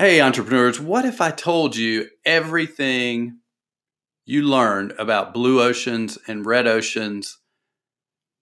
Hey, 0.00 0.22
entrepreneurs, 0.22 0.80
what 0.80 1.04
if 1.04 1.20
I 1.20 1.30
told 1.30 1.76
you 1.76 2.08
everything 2.24 3.40
you 4.24 4.40
learned 4.40 4.92
about 4.92 5.34
blue 5.34 5.60
oceans 5.60 6.16
and 6.26 6.46
red 6.46 6.66
oceans, 6.66 7.36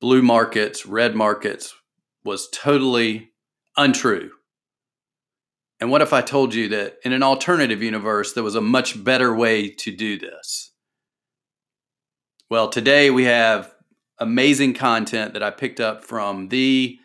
blue 0.01 0.23
markets, 0.23 0.87
red 0.87 1.17
markets 1.17 1.75
was 2.23 2.49
totally 2.53 3.31
untrue? 3.77 4.31
And 5.81 5.91
what 5.91 6.01
if 6.01 6.13
I 6.13 6.21
told 6.21 6.55
you 6.55 6.69
that 6.69 6.99
in 7.05 7.13
an 7.13 7.25
alternative 7.25 7.83
universe, 7.83 8.35
there 8.35 8.45
was 8.45 8.55
a 8.55 8.61
much 8.61 9.03
better 9.03 9.35
way 9.35 9.69
to 9.69 9.91
do 9.91 10.17
this? 10.17 10.71
Well, 12.49 12.69
today 12.69 13.11
we 13.11 13.25
have 13.25 13.75
amazing 14.21 14.75
content 14.75 15.33
that 15.33 15.43
I 15.43 15.51
picked 15.51 15.81
up 15.81 16.05
from 16.05 16.51
the 16.51 17.01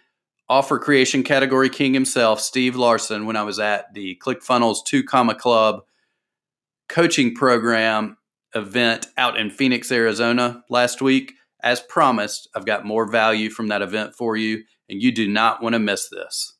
offer 0.54 0.78
creation 0.78 1.24
category 1.24 1.68
king 1.68 1.96
himself, 1.96 2.40
Steve 2.40 2.76
Larsen, 2.76 3.26
when 3.26 3.36
I 3.36 3.42
was 3.42 3.58
at 3.58 3.92
the 3.96 4.22
ClickFunnels 4.24 4.86
2 4.86 5.04
Comma 5.04 5.34
Club 5.34 5.82
coaching 6.88 7.34
program 7.34 8.18
event 8.54 9.08
out 9.18 9.36
in 9.36 9.50
Phoenix, 9.50 9.92
Arizona 9.92 10.64
last 10.70 11.02
week. 11.02 11.34
As 11.64 11.82
promised, 11.82 12.48
I've 12.56 12.68
got 12.68 12.86
more 12.86 13.12
value 13.12 13.50
from 13.50 13.70
that 13.70 13.82
event 13.82 14.14
for 14.14 14.38
you, 14.38 14.64
and 14.88 15.02
you 15.02 15.12
do 15.12 15.28
not 15.28 15.64
want 15.64 15.74
to 15.74 15.80
miss 15.80 16.08
this. 16.10 16.56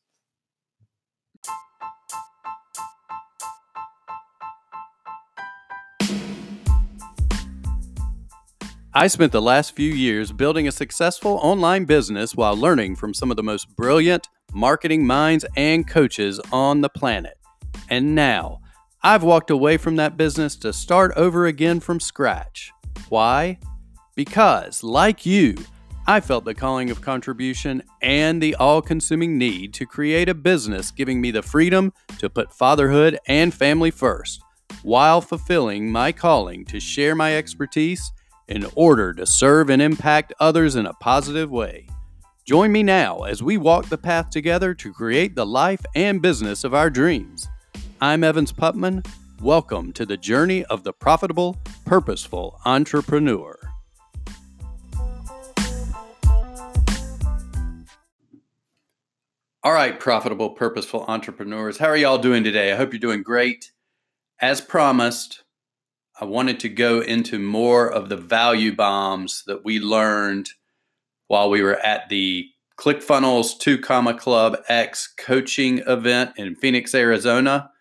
I 8.96 9.08
spent 9.08 9.32
the 9.32 9.42
last 9.42 9.76
few 9.76 9.92
years 9.92 10.32
building 10.32 10.68
a 10.68 10.72
successful 10.72 11.40
online 11.42 11.86
business 11.86 12.36
while 12.36 12.56
learning 12.56 12.96
from 12.96 13.12
some 13.12 13.32
of 13.32 13.38
the 13.38 13.42
most 13.42 13.76
brilliant 13.76 14.30
marketing 14.54 15.08
minds 15.08 15.44
and 15.58 15.88
coaches 15.88 16.40
on 16.52 16.82
the 16.82 16.90
planet. 16.90 17.40
And 17.90 18.14
now, 18.14 18.60
I've 19.02 19.24
walked 19.24 19.50
away 19.50 19.78
from 19.78 19.96
that 19.96 20.16
business 20.16 20.56
to 20.58 20.72
start 20.72 21.12
over 21.16 21.48
again 21.48 21.80
from 21.80 22.00
scratch. 22.00 22.72
Why? 23.10 23.58
Because, 24.14 24.84
like 24.84 25.26
you, 25.26 25.56
I 26.06 26.20
felt 26.20 26.46
the 26.46 26.54
calling 26.54 26.92
of 26.92 27.02
contribution 27.02 27.82
and 28.04 28.44
the 28.44 28.54
all 28.58 28.84
consuming 28.84 29.40
need 29.40 29.74
to 29.74 29.88
create 29.88 30.30
a 30.30 30.36
business 30.36 30.92
giving 30.92 31.20
me 31.20 31.32
the 31.32 31.42
freedom 31.42 31.94
to 32.20 32.30
put 32.30 32.54
fatherhood 32.54 33.18
and 33.28 33.56
family 33.56 33.90
first, 33.90 34.44
while 34.84 35.20
fulfilling 35.20 35.92
my 35.92 36.12
calling 36.12 36.64
to 36.66 36.80
share 36.80 37.16
my 37.16 37.36
expertise 37.36 38.12
in 38.54 38.68
order 38.76 39.12
to 39.12 39.26
serve 39.26 39.72
and 39.72 39.82
impact 39.82 40.32
others 40.40 40.76
in 40.76 40.86
a 40.86 40.94
positive 40.94 41.50
way. 41.50 41.88
Join 42.46 42.72
me 42.72 42.84
now 42.84 43.24
as 43.24 43.42
we 43.42 43.58
walk 43.58 43.90
the 43.90 43.98
path 43.98 44.30
together 44.30 44.76
to 44.76 44.94
create 44.94 45.34
the 45.34 45.46
life 45.46 45.84
and 45.96 46.22
business 46.22 46.64
of 46.64 46.76
our 46.76 46.92
dreams. 46.92 47.48
I'm 48.00 48.24
Evans 48.24 48.54
Putman. 48.54 49.08
Welcome 49.42 49.92
to 49.94 50.06
the 50.06 50.18
journey 50.18 50.64
of 50.66 50.84
the 50.84 50.94
profitable, 50.94 51.58
purposeful 51.84 52.60
entrepreneur. 52.64 53.58
All 59.64 59.74
right, 59.74 60.00
profitable, 60.00 60.52
purposeful 60.52 61.06
entrepreneurs. 61.08 61.80
How 61.80 61.88
are 61.88 61.98
y'all 61.98 62.20
doing 62.20 62.44
today? 62.44 62.72
I 62.72 62.76
hope 62.76 62.94
you're 62.94 63.00
doing 63.00 63.24
great. 63.24 63.72
As 64.40 64.62
promised, 64.62 65.43
I 66.20 66.26
wanted 66.26 66.60
to 66.62 66.70
go 66.70 67.02
into 67.02 67.40
more 67.40 67.92
of 67.92 68.10
the 68.10 68.18
value 68.18 68.76
bombs 68.76 69.44
that 69.48 69.66
we 69.66 69.80
learned 69.80 70.50
while 71.28 71.50
we 71.50 71.62
were 71.62 71.78
at 71.78 72.10
the 72.10 72.48
ClickFunnels 72.78 73.58
2 73.60 73.80
Comma 73.80 74.14
Club 74.14 74.58
X 74.68 75.12
coaching 75.18 75.80
event 75.80 76.32
in 76.38 76.56
Phoenix, 76.56 76.94
Arizona. 76.94 77.72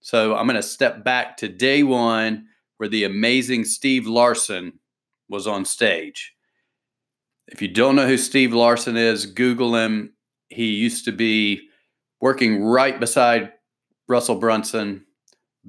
So 0.00 0.34
I'm 0.34 0.46
going 0.46 0.56
to 0.56 0.62
step 0.62 1.04
back 1.04 1.36
to 1.38 1.48
day 1.48 1.82
one 1.82 2.46
where 2.78 2.88
the 2.88 3.04
amazing 3.04 3.64
Steve 3.64 4.06
Larsen 4.06 4.80
was 5.28 5.46
on 5.46 5.64
stage. 5.64 6.34
If 7.46 7.60
you 7.60 7.68
don't 7.68 7.96
know 7.96 8.06
who 8.06 8.16
Steve 8.16 8.52
Larsen 8.52 8.96
is, 8.96 9.26
Google 9.26 9.76
him. 9.76 10.14
He 10.48 10.66
used 10.74 11.04
to 11.04 11.12
be 11.12 11.68
working 12.20 12.64
right 12.64 12.98
beside 12.98 13.52
Russell 14.08 14.36
Brunson, 14.36 15.04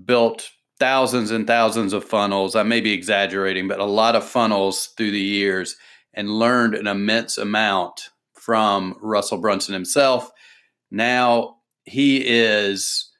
built 0.06 0.50
thousands 0.82 1.30
and 1.30 1.46
thousands 1.46 1.94
of 1.94 2.04
funnels. 2.04 2.56
I 2.56 2.64
may 2.64 2.82
be 2.82 2.92
exaggerating, 2.92 3.68
but 3.68 3.80
a 3.80 3.86
lot 3.86 4.16
of 4.16 4.26
funnels 4.26 4.88
through 4.98 5.12
the 5.12 5.20
years 5.20 5.76
and 6.12 6.28
learned 6.28 6.74
an 6.74 6.88
immense 6.88 7.38
amount 7.38 8.10
from 8.34 8.98
Russell 9.00 9.38
Brunson 9.38 9.76
himself. 9.76 10.32
Now 10.90 11.58
he 11.84 12.18
is 12.18 13.12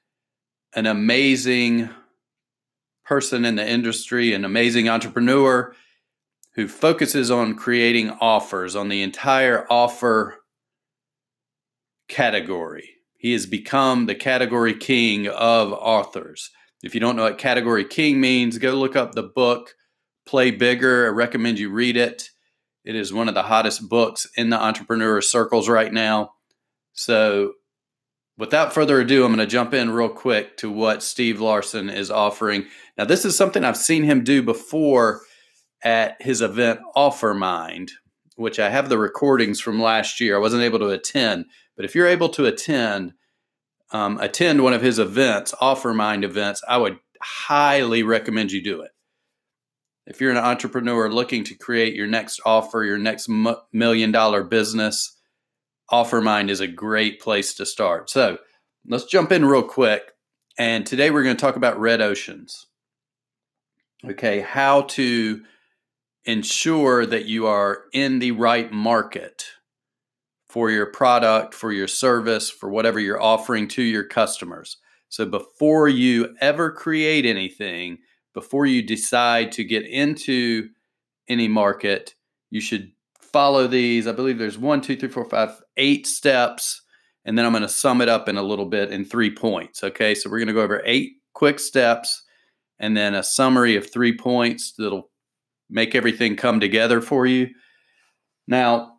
an 0.74 0.86
amazing 0.86 1.88
person 3.04 3.44
in 3.44 3.54
the 3.54 3.68
industry, 3.68 4.34
an 4.34 4.44
amazing 4.44 4.88
entrepreneur 4.88 5.72
who 6.56 6.66
focuses 6.66 7.30
on 7.30 7.54
creating 7.54 8.10
offers 8.20 8.74
on 8.74 8.88
the 8.88 9.02
entire 9.02 9.70
offer 9.70 10.38
category. 12.08 12.96
He 13.16 13.32
has 13.32 13.46
become 13.46 14.06
the 14.06 14.16
category 14.16 14.74
king 14.74 15.28
of 15.28 15.72
authors. 15.72 16.50
If 16.82 16.94
you 16.94 17.00
don't 17.00 17.14
know 17.16 17.22
what 17.22 17.38
category 17.38 17.84
king 17.84 18.20
means, 18.20 18.58
go 18.58 18.74
look 18.74 18.96
up 18.96 19.14
the 19.14 19.22
book 19.22 19.74
Play 20.26 20.50
Bigger. 20.50 21.06
I 21.06 21.10
recommend 21.10 21.58
you 21.58 21.70
read 21.70 21.96
it. 21.96 22.30
It 22.84 22.96
is 22.96 23.12
one 23.12 23.28
of 23.28 23.34
the 23.34 23.44
hottest 23.44 23.88
books 23.88 24.26
in 24.36 24.50
the 24.50 24.60
entrepreneur 24.60 25.20
circles 25.20 25.68
right 25.68 25.92
now. 25.92 26.32
So, 26.92 27.52
without 28.36 28.72
further 28.72 29.00
ado, 29.00 29.24
I'm 29.24 29.32
going 29.32 29.46
to 29.46 29.50
jump 29.50 29.72
in 29.72 29.90
real 29.90 30.08
quick 30.08 30.56
to 30.58 30.70
what 30.70 31.04
Steve 31.04 31.40
Larsen 31.40 31.88
is 31.88 32.10
offering. 32.10 32.66
Now, 32.98 33.04
this 33.04 33.24
is 33.24 33.36
something 33.36 33.64
I've 33.64 33.76
seen 33.76 34.02
him 34.02 34.24
do 34.24 34.42
before 34.42 35.20
at 35.84 36.20
his 36.20 36.42
event 36.42 36.80
OfferMind, 36.96 37.90
which 38.34 38.58
I 38.58 38.68
have 38.68 38.88
the 38.88 38.98
recordings 38.98 39.60
from 39.60 39.80
last 39.80 40.20
year. 40.20 40.36
I 40.36 40.40
wasn't 40.40 40.64
able 40.64 40.80
to 40.80 40.88
attend, 40.88 41.46
but 41.76 41.84
if 41.84 41.94
you're 41.94 42.08
able 42.08 42.28
to 42.30 42.46
attend, 42.46 43.12
um, 43.92 44.18
attend 44.20 44.62
one 44.62 44.72
of 44.72 44.82
his 44.82 44.98
events, 44.98 45.54
OfferMind 45.60 46.24
events, 46.24 46.62
I 46.66 46.78
would 46.78 46.98
highly 47.20 48.02
recommend 48.02 48.50
you 48.50 48.62
do 48.62 48.80
it. 48.82 48.90
If 50.06 50.20
you're 50.20 50.32
an 50.32 50.38
entrepreneur 50.38 51.10
looking 51.10 51.44
to 51.44 51.54
create 51.54 51.94
your 51.94 52.08
next 52.08 52.40
offer, 52.44 52.82
your 52.82 52.98
next 52.98 53.28
million 53.72 54.10
dollar 54.10 54.42
business, 54.42 55.16
OfferMind 55.92 56.48
is 56.48 56.60
a 56.60 56.66
great 56.66 57.20
place 57.20 57.54
to 57.54 57.66
start. 57.66 58.10
So 58.10 58.38
let's 58.86 59.04
jump 59.04 59.30
in 59.30 59.44
real 59.44 59.62
quick. 59.62 60.12
And 60.58 60.84
today 60.84 61.10
we're 61.10 61.22
going 61.22 61.36
to 61.36 61.40
talk 61.40 61.56
about 61.56 61.78
red 61.78 62.00
oceans. 62.00 62.66
Okay, 64.04 64.40
how 64.40 64.82
to 64.82 65.42
ensure 66.24 67.06
that 67.06 67.26
you 67.26 67.46
are 67.46 67.84
in 67.92 68.18
the 68.18 68.32
right 68.32 68.72
market 68.72 69.44
for 70.52 70.70
your 70.70 70.84
product, 70.84 71.54
for 71.54 71.72
your 71.72 71.88
service, 71.88 72.50
for 72.50 72.68
whatever 72.68 73.00
you're 73.00 73.22
offering 73.22 73.66
to 73.66 73.82
your 73.82 74.04
customers. 74.04 74.76
So 75.08 75.24
before 75.24 75.88
you 75.88 76.36
ever 76.42 76.70
create 76.70 77.24
anything, 77.24 77.96
before 78.34 78.66
you 78.66 78.82
decide 78.82 79.50
to 79.52 79.64
get 79.64 79.86
into 79.86 80.68
any 81.26 81.48
market, 81.48 82.14
you 82.50 82.60
should 82.60 82.92
follow 83.18 83.66
these. 83.66 84.06
I 84.06 84.12
believe 84.12 84.36
there's 84.36 84.58
one, 84.58 84.82
two, 84.82 84.94
three, 84.94 85.08
four, 85.08 85.24
five, 85.24 85.58
eight 85.78 86.06
steps. 86.06 86.82
And 87.24 87.38
then 87.38 87.46
I'm 87.46 87.52
going 87.52 87.62
to 87.62 87.68
sum 87.68 88.02
it 88.02 88.10
up 88.10 88.28
in 88.28 88.36
a 88.36 88.42
little 88.42 88.66
bit 88.66 88.92
in 88.92 89.06
three 89.06 89.34
points. 89.34 89.82
Okay. 89.82 90.14
So 90.14 90.28
we're 90.28 90.38
going 90.38 90.48
to 90.48 90.52
go 90.52 90.60
over 90.60 90.82
eight 90.84 91.12
quick 91.32 91.60
steps 91.60 92.22
and 92.78 92.94
then 92.94 93.14
a 93.14 93.22
summary 93.22 93.74
of 93.74 93.90
three 93.90 94.14
points 94.14 94.74
that'll 94.76 95.08
make 95.70 95.94
everything 95.94 96.36
come 96.36 96.60
together 96.60 97.00
for 97.00 97.24
you. 97.24 97.48
Now, 98.46 98.96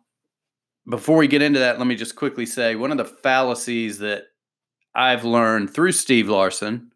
before 0.88 1.16
we 1.16 1.28
get 1.28 1.42
into 1.42 1.58
that, 1.58 1.78
let 1.78 1.86
me 1.86 1.94
just 1.94 2.16
quickly 2.16 2.46
say 2.46 2.76
one 2.76 2.90
of 2.90 2.98
the 2.98 3.04
fallacies 3.04 3.98
that 3.98 4.24
I've 4.94 5.24
learned 5.24 5.72
through 5.72 5.92
Steve 5.92 6.28
Larsen 6.28 6.90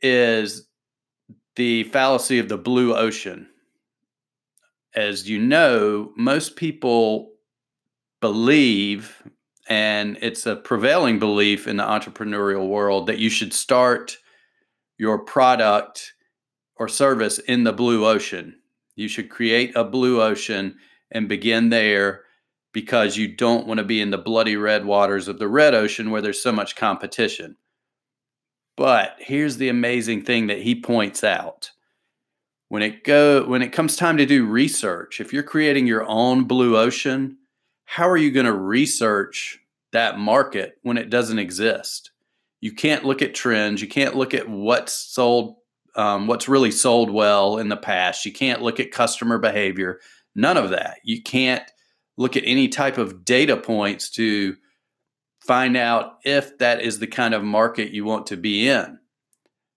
is 0.00 0.66
the 1.56 1.84
fallacy 1.84 2.38
of 2.38 2.48
the 2.48 2.58
blue 2.58 2.94
ocean. 2.94 3.48
As 4.94 5.28
you 5.28 5.38
know, 5.38 6.12
most 6.16 6.56
people 6.56 7.32
believe, 8.20 9.22
and 9.68 10.16
it's 10.22 10.46
a 10.46 10.56
prevailing 10.56 11.18
belief 11.18 11.66
in 11.66 11.76
the 11.76 11.82
entrepreneurial 11.82 12.68
world, 12.68 13.06
that 13.08 13.18
you 13.18 13.28
should 13.28 13.52
start 13.52 14.16
your 14.96 15.18
product 15.18 16.14
or 16.76 16.88
service 16.88 17.38
in 17.40 17.64
the 17.64 17.72
blue 17.72 18.06
ocean. 18.06 18.54
You 18.94 19.08
should 19.08 19.28
create 19.28 19.76
a 19.76 19.84
blue 19.84 20.22
ocean 20.22 20.76
and 21.10 21.28
begin 21.28 21.68
there 21.68 22.22
because 22.72 23.16
you 23.16 23.34
don't 23.34 23.66
want 23.66 23.78
to 23.78 23.84
be 23.84 24.00
in 24.00 24.10
the 24.10 24.18
bloody 24.18 24.56
red 24.56 24.84
waters 24.84 25.28
of 25.28 25.38
the 25.38 25.48
red 25.48 25.74
ocean 25.74 26.10
where 26.10 26.20
there's 26.20 26.42
so 26.42 26.52
much 26.52 26.76
competition. 26.76 27.56
But 28.76 29.16
here's 29.18 29.56
the 29.56 29.70
amazing 29.70 30.24
thing 30.24 30.48
that 30.48 30.60
he 30.60 30.80
points 30.80 31.24
out. 31.24 31.70
When 32.68 32.82
it 32.82 33.04
go 33.04 33.46
when 33.46 33.62
it 33.62 33.72
comes 33.72 33.96
time 33.96 34.16
to 34.16 34.26
do 34.26 34.44
research, 34.44 35.20
if 35.20 35.32
you're 35.32 35.42
creating 35.42 35.86
your 35.86 36.04
own 36.04 36.44
blue 36.44 36.76
ocean, 36.76 37.38
how 37.84 38.08
are 38.08 38.16
you 38.16 38.32
going 38.32 38.46
to 38.46 38.52
research 38.52 39.58
that 39.92 40.18
market 40.18 40.74
when 40.82 40.98
it 40.98 41.08
doesn't 41.08 41.38
exist? 41.38 42.10
You 42.60 42.72
can't 42.72 43.04
look 43.04 43.22
at 43.22 43.34
trends. 43.34 43.80
You 43.80 43.88
can't 43.88 44.16
look 44.16 44.34
at 44.34 44.48
what's 44.48 44.92
sold, 44.92 45.56
um, 45.94 46.26
what's 46.26 46.48
really 46.48 46.72
sold 46.72 47.10
well 47.10 47.58
in 47.58 47.68
the 47.68 47.76
past. 47.76 48.26
You 48.26 48.32
can't 48.32 48.62
look 48.62 48.80
at 48.80 48.90
customer 48.90 49.38
behavior. 49.38 50.00
None 50.34 50.56
of 50.56 50.70
that. 50.70 50.98
You 51.04 51.22
can't 51.22 51.62
look 52.16 52.36
at 52.36 52.44
any 52.46 52.68
type 52.68 52.98
of 52.98 53.24
data 53.24 53.56
points 53.56 54.10
to 54.10 54.56
find 55.40 55.76
out 55.76 56.18
if 56.24 56.58
that 56.58 56.82
is 56.82 56.98
the 56.98 57.06
kind 57.06 57.34
of 57.34 57.44
market 57.44 57.92
you 57.92 58.04
want 58.04 58.26
to 58.26 58.36
be 58.36 58.68
in. 58.68 58.98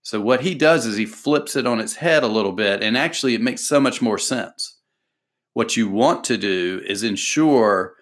So, 0.01 0.19
what 0.19 0.41
he 0.41 0.55
does 0.55 0.85
is 0.85 0.97
he 0.97 1.05
flips 1.05 1.55
it 1.55 1.67
on 1.67 1.79
its 1.79 1.95
head 1.95 2.23
a 2.23 2.27
little 2.27 2.53
bit, 2.53 2.81
and 2.81 2.97
actually, 2.97 3.35
it 3.35 3.41
makes 3.41 3.61
so 3.61 3.79
much 3.79 4.01
more 4.01 4.17
sense. 4.17 4.77
What 5.53 5.77
you 5.77 5.89
want 5.89 6.23
to 6.25 6.37
do 6.37 6.81
is 6.85 7.03
ensure 7.03 7.95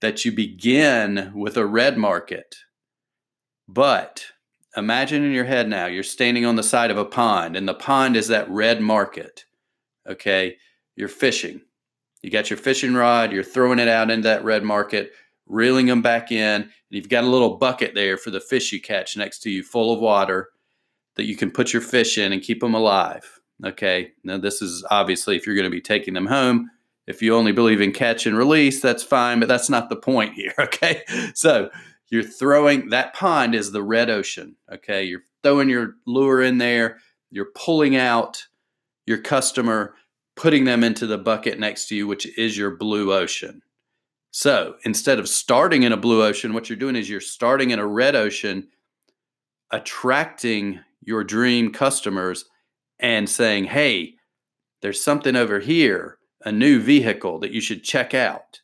that 0.00 0.24
you 0.24 0.32
begin 0.32 1.32
with 1.34 1.56
a 1.56 1.66
red 1.66 1.98
market. 1.98 2.56
But 3.68 4.26
imagine 4.76 5.24
in 5.24 5.32
your 5.32 5.44
head 5.44 5.68
now, 5.68 5.86
you're 5.86 6.02
standing 6.02 6.46
on 6.46 6.56
the 6.56 6.62
side 6.62 6.90
of 6.90 6.96
a 6.96 7.04
pond, 7.04 7.56
and 7.56 7.68
the 7.68 7.74
pond 7.74 8.16
is 8.16 8.28
that 8.28 8.48
red 8.48 8.80
market. 8.80 9.44
Okay, 10.08 10.56
you're 10.96 11.08
fishing. 11.08 11.60
You 12.22 12.30
got 12.30 12.50
your 12.50 12.58
fishing 12.58 12.94
rod, 12.94 13.32
you're 13.32 13.42
throwing 13.42 13.78
it 13.78 13.88
out 13.88 14.10
into 14.10 14.28
that 14.28 14.44
red 14.44 14.62
market, 14.62 15.12
reeling 15.46 15.86
them 15.86 16.02
back 16.02 16.30
in, 16.30 16.62
and 16.62 16.70
you've 16.90 17.08
got 17.08 17.24
a 17.24 17.28
little 17.28 17.56
bucket 17.56 17.94
there 17.94 18.16
for 18.16 18.30
the 18.30 18.40
fish 18.40 18.72
you 18.72 18.80
catch 18.80 19.16
next 19.16 19.40
to 19.40 19.50
you 19.50 19.62
full 19.62 19.92
of 19.92 20.00
water 20.00 20.50
that 21.16 21.24
you 21.24 21.36
can 21.36 21.50
put 21.50 21.72
your 21.72 21.82
fish 21.82 22.18
in 22.18 22.32
and 22.32 22.42
keep 22.42 22.60
them 22.60 22.74
alive. 22.74 23.40
Okay, 23.64 24.12
now 24.24 24.38
this 24.38 24.62
is 24.62 24.84
obviously 24.90 25.36
if 25.36 25.46
you're 25.46 25.56
going 25.56 25.64
to 25.64 25.70
be 25.70 25.80
taking 25.80 26.14
them 26.14 26.26
home. 26.26 26.70
If 27.06 27.20
you 27.20 27.34
only 27.34 27.52
believe 27.52 27.80
in 27.80 27.92
catch 27.92 28.26
and 28.26 28.36
release, 28.36 28.80
that's 28.80 29.02
fine, 29.02 29.40
but 29.40 29.48
that's 29.48 29.68
not 29.68 29.88
the 29.88 29.96
point 29.96 30.34
here. 30.34 30.54
Okay, 30.60 31.02
so 31.34 31.70
you're 32.10 32.22
throwing 32.22 32.90
that 32.90 33.14
pond 33.14 33.54
is 33.54 33.72
the 33.72 33.82
red 33.82 34.10
ocean. 34.10 34.56
Okay, 34.72 35.04
you're 35.04 35.24
throwing 35.42 35.68
your 35.68 35.94
lure 36.06 36.42
in 36.42 36.58
there, 36.58 36.98
you're 37.30 37.50
pulling 37.54 37.96
out 37.96 38.46
your 39.06 39.18
customer 39.18 39.94
putting 40.40 40.64
them 40.64 40.82
into 40.82 41.06
the 41.06 41.18
bucket 41.18 41.58
next 41.58 41.86
to 41.86 41.94
you, 41.94 42.06
which 42.06 42.26
is 42.38 42.56
your 42.56 42.74
blue 42.74 43.12
ocean. 43.12 43.60
So 44.30 44.76
instead 44.84 45.18
of 45.18 45.28
starting 45.28 45.82
in 45.82 45.92
a 45.92 45.98
blue 45.98 46.24
ocean, 46.24 46.54
what 46.54 46.70
you're 46.70 46.78
doing 46.78 46.96
is 46.96 47.10
you're 47.10 47.20
starting 47.20 47.70
in 47.70 47.78
a 47.78 47.86
red 47.86 48.16
ocean, 48.16 48.68
attracting 49.70 50.80
your 51.02 51.24
dream 51.24 51.72
customers 51.74 52.46
and 52.98 53.28
saying, 53.28 53.64
hey, 53.64 54.14
there's 54.80 55.02
something 55.02 55.36
over 55.36 55.60
here, 55.60 56.16
a 56.42 56.50
new 56.50 56.80
vehicle 56.80 57.38
that 57.40 57.52
you 57.52 57.60
should 57.60 57.84
check 57.84 58.14
out. 58.14 58.62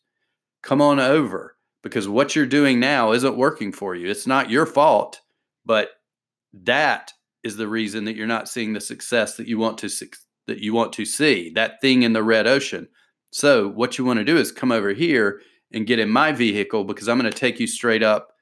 Come 0.62 0.80
on 0.80 0.98
over 0.98 1.56
because 1.82 2.08
what 2.08 2.34
you're 2.34 2.46
doing 2.46 2.80
now 2.80 3.12
isn't 3.12 3.36
working 3.36 3.70
for 3.70 3.94
you. 3.94 4.08
It's 4.08 4.26
not 4.26 4.48
your 4.48 4.64
fault, 4.64 5.20
but 5.66 5.90
that 6.54 7.12
is 7.44 7.58
the 7.58 7.68
reason 7.68 8.06
that 8.06 8.16
you're 8.16 8.26
not 8.26 8.48
seeing 8.48 8.72
the 8.72 8.80
success 8.80 9.36
that 9.36 9.46
you 9.46 9.58
want 9.58 9.76
to 9.78 9.90
that 10.46 10.58
you 10.58 10.72
want 10.72 10.92
to 10.94 11.04
see, 11.04 11.50
that 11.54 11.80
thing 11.80 12.02
in 12.02 12.12
the 12.12 12.22
red 12.22 12.46
ocean. 12.46 12.88
So, 13.30 13.68
what 13.68 13.98
you 13.98 14.04
want 14.04 14.18
to 14.18 14.24
do 14.24 14.36
is 14.36 14.52
come 14.52 14.72
over 14.72 14.92
here 14.92 15.40
and 15.72 15.86
get 15.86 15.98
in 15.98 16.08
my 16.08 16.32
vehicle 16.32 16.84
because 16.84 17.08
I'm 17.08 17.18
going 17.18 17.30
to 17.30 17.38
take 17.38 17.60
you 17.60 17.66
straight 17.66 18.02
up 18.02 18.32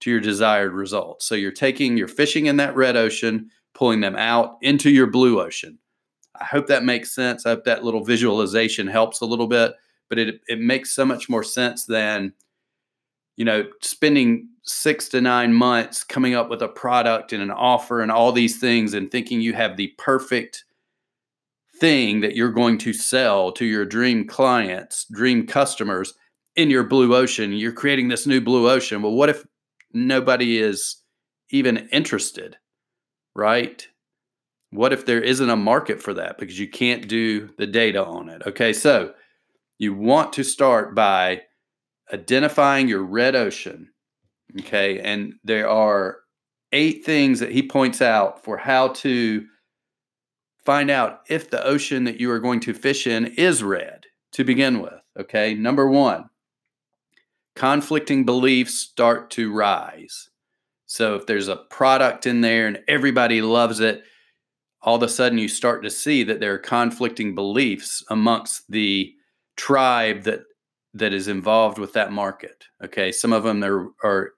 to 0.00 0.10
your 0.10 0.20
desired 0.20 0.72
result. 0.72 1.22
So, 1.22 1.34
you're 1.34 1.50
taking, 1.50 1.96
you're 1.96 2.08
fishing 2.08 2.46
in 2.46 2.56
that 2.58 2.76
red 2.76 2.96
ocean, 2.96 3.50
pulling 3.74 4.00
them 4.00 4.16
out 4.16 4.58
into 4.62 4.90
your 4.90 5.06
blue 5.06 5.40
ocean. 5.40 5.78
I 6.40 6.44
hope 6.44 6.66
that 6.66 6.84
makes 6.84 7.14
sense. 7.14 7.46
I 7.46 7.50
hope 7.50 7.64
that 7.64 7.84
little 7.84 8.04
visualization 8.04 8.86
helps 8.86 9.20
a 9.20 9.26
little 9.26 9.46
bit, 9.46 9.74
but 10.08 10.18
it, 10.18 10.40
it 10.48 10.60
makes 10.60 10.92
so 10.92 11.04
much 11.04 11.28
more 11.28 11.44
sense 11.44 11.86
than, 11.86 12.32
you 13.36 13.44
know, 13.44 13.66
spending 13.80 14.48
six 14.62 15.08
to 15.10 15.20
nine 15.20 15.52
months 15.52 16.02
coming 16.02 16.34
up 16.34 16.48
with 16.48 16.62
a 16.62 16.68
product 16.68 17.32
and 17.32 17.42
an 17.42 17.50
offer 17.50 18.00
and 18.00 18.10
all 18.10 18.32
these 18.32 18.58
things 18.58 18.94
and 18.94 19.10
thinking 19.10 19.40
you 19.40 19.52
have 19.52 19.76
the 19.76 19.88
perfect 19.98 20.64
thing 21.78 22.20
that 22.20 22.36
you're 22.36 22.52
going 22.52 22.78
to 22.78 22.92
sell 22.92 23.52
to 23.52 23.64
your 23.64 23.84
dream 23.84 24.26
clients, 24.26 25.06
dream 25.12 25.46
customers 25.46 26.14
in 26.56 26.70
your 26.70 26.84
blue 26.84 27.14
ocean. 27.14 27.52
You're 27.52 27.72
creating 27.72 28.08
this 28.08 28.26
new 28.26 28.40
blue 28.40 28.70
ocean. 28.70 29.02
Well, 29.02 29.12
what 29.12 29.28
if 29.28 29.44
nobody 29.92 30.58
is 30.58 30.96
even 31.50 31.88
interested, 31.92 32.56
right? 33.34 33.86
What 34.70 34.92
if 34.92 35.06
there 35.06 35.20
isn't 35.20 35.50
a 35.50 35.56
market 35.56 36.02
for 36.02 36.14
that 36.14 36.38
because 36.38 36.58
you 36.58 36.68
can't 36.68 37.06
do 37.08 37.48
the 37.58 37.66
data 37.66 38.04
on 38.04 38.28
it? 38.28 38.42
Okay, 38.46 38.72
so 38.72 39.14
you 39.78 39.94
want 39.94 40.32
to 40.34 40.42
start 40.42 40.94
by 40.94 41.42
identifying 42.12 42.88
your 42.88 43.02
red 43.02 43.36
ocean. 43.36 43.90
Okay, 44.60 45.00
and 45.00 45.34
there 45.44 45.68
are 45.68 46.18
eight 46.72 47.04
things 47.04 47.40
that 47.40 47.52
he 47.52 47.66
points 47.66 48.02
out 48.02 48.44
for 48.44 48.56
how 48.56 48.88
to 48.88 49.46
find 50.64 50.90
out 50.90 51.20
if 51.28 51.50
the 51.50 51.64
ocean 51.64 52.04
that 52.04 52.20
you 52.20 52.30
are 52.30 52.40
going 52.40 52.60
to 52.60 52.74
fish 52.74 53.06
in 53.06 53.26
is 53.26 53.62
red 53.62 54.06
to 54.32 54.44
begin 54.44 54.80
with. 54.80 55.00
Okay. 55.18 55.54
Number 55.54 55.88
one, 55.88 56.30
conflicting 57.54 58.24
beliefs 58.24 58.74
start 58.74 59.30
to 59.30 59.52
rise. 59.52 60.30
So 60.86 61.14
if 61.14 61.26
there's 61.26 61.48
a 61.48 61.56
product 61.56 62.26
in 62.26 62.40
there 62.40 62.66
and 62.66 62.80
everybody 62.88 63.42
loves 63.42 63.80
it, 63.80 64.02
all 64.82 64.96
of 64.96 65.02
a 65.02 65.08
sudden 65.08 65.38
you 65.38 65.48
start 65.48 65.82
to 65.82 65.90
see 65.90 66.24
that 66.24 66.40
there 66.40 66.54
are 66.54 66.58
conflicting 66.58 67.34
beliefs 67.34 68.04
amongst 68.10 68.70
the 68.70 69.12
tribe 69.56 70.24
that 70.24 70.44
that 70.96 71.12
is 71.12 71.26
involved 71.26 71.78
with 71.78 71.92
that 71.94 72.12
market. 72.12 72.64
Okay, 72.84 73.10
some 73.10 73.32
of 73.32 73.42
them 73.42 73.64
are, 73.64 73.88
are 74.04 74.32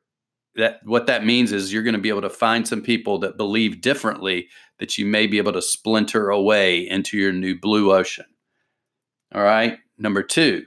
that 0.56 0.80
what 0.84 1.06
that 1.06 1.24
means 1.24 1.52
is 1.52 1.72
you're 1.72 1.82
going 1.82 1.94
to 1.94 2.00
be 2.00 2.08
able 2.08 2.22
to 2.22 2.30
find 2.30 2.66
some 2.66 2.82
people 2.82 3.18
that 3.20 3.36
believe 3.36 3.80
differently 3.80 4.48
that 4.78 4.98
you 4.98 5.06
may 5.06 5.26
be 5.26 5.38
able 5.38 5.52
to 5.52 5.62
splinter 5.62 6.30
away 6.30 6.88
into 6.88 7.16
your 7.16 7.32
new 7.32 7.58
blue 7.58 7.92
ocean. 7.92 8.26
All 9.34 9.42
right. 9.42 9.78
Number 9.98 10.22
two, 10.22 10.64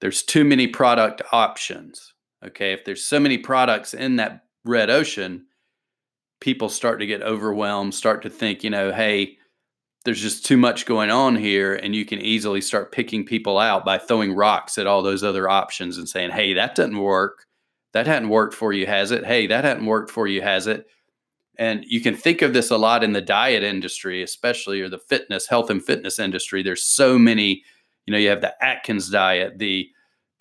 there's 0.00 0.22
too 0.22 0.44
many 0.44 0.66
product 0.66 1.22
options. 1.32 2.14
Okay. 2.44 2.72
If 2.72 2.84
there's 2.84 3.04
so 3.04 3.20
many 3.20 3.38
products 3.38 3.94
in 3.94 4.16
that 4.16 4.44
red 4.64 4.90
ocean, 4.90 5.46
people 6.40 6.68
start 6.68 6.98
to 7.00 7.06
get 7.06 7.22
overwhelmed, 7.22 7.94
start 7.94 8.22
to 8.22 8.30
think, 8.30 8.64
you 8.64 8.70
know, 8.70 8.92
hey, 8.92 9.36
there's 10.04 10.20
just 10.20 10.44
too 10.44 10.56
much 10.56 10.86
going 10.86 11.10
on 11.10 11.36
here. 11.36 11.74
And 11.74 11.94
you 11.94 12.04
can 12.04 12.20
easily 12.20 12.60
start 12.60 12.90
picking 12.90 13.24
people 13.24 13.58
out 13.58 13.84
by 13.84 13.98
throwing 13.98 14.34
rocks 14.34 14.78
at 14.78 14.88
all 14.88 15.02
those 15.02 15.22
other 15.22 15.48
options 15.48 15.98
and 15.98 16.08
saying, 16.08 16.30
hey, 16.30 16.54
that 16.54 16.74
doesn't 16.74 16.98
work. 16.98 17.46
That 17.92 18.06
hadn't 18.06 18.28
worked 18.28 18.54
for 18.54 18.72
you, 18.72 18.86
has 18.86 19.10
it? 19.10 19.24
Hey, 19.24 19.46
that 19.46 19.64
hadn't 19.64 19.86
worked 19.86 20.10
for 20.10 20.26
you, 20.26 20.42
has 20.42 20.66
it? 20.66 20.86
And 21.58 21.84
you 21.86 22.00
can 22.00 22.16
think 22.16 22.40
of 22.42 22.54
this 22.54 22.70
a 22.70 22.78
lot 22.78 23.04
in 23.04 23.12
the 23.12 23.20
diet 23.20 23.62
industry, 23.62 24.22
especially 24.22 24.80
or 24.80 24.88
the 24.88 24.98
fitness, 24.98 25.46
health 25.46 25.68
and 25.68 25.84
fitness 25.84 26.18
industry. 26.18 26.62
There's 26.62 26.84
so 26.84 27.18
many, 27.18 27.62
you 28.06 28.12
know, 28.12 28.18
you 28.18 28.30
have 28.30 28.40
the 28.40 28.54
Atkins 28.64 29.10
diet, 29.10 29.58
the 29.58 29.88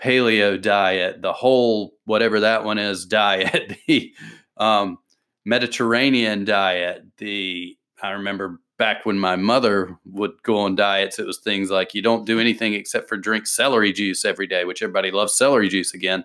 paleo 0.01 0.59
diet, 0.59 1.21
the 1.21 1.33
whole 1.33 1.93
whatever 2.05 2.39
that 2.39 2.63
one 2.63 2.77
is 2.77 3.05
diet, 3.07 3.77
the 3.87 4.13
um, 4.57 4.97
Mediterranean 5.45 6.45
diet, 6.45 7.03
the 7.17 7.77
I 8.01 8.11
remember 8.11 8.59
back 8.77 9.05
when 9.05 9.19
my 9.19 9.35
mother 9.35 9.95
would 10.05 10.31
go 10.41 10.57
on 10.57 10.75
diets, 10.75 11.19
it 11.19 11.27
was 11.27 11.37
things 11.37 11.69
like 11.69 11.93
you 11.93 12.01
don't 12.01 12.25
do 12.25 12.39
anything 12.39 12.73
except 12.73 13.07
for 13.07 13.15
drink 13.15 13.45
celery 13.45 13.93
juice 13.93 14.25
every 14.25 14.47
day, 14.47 14.65
which 14.65 14.81
everybody 14.81 15.11
loves 15.11 15.37
celery 15.37 15.69
juice 15.69 15.93
again. 15.93 16.23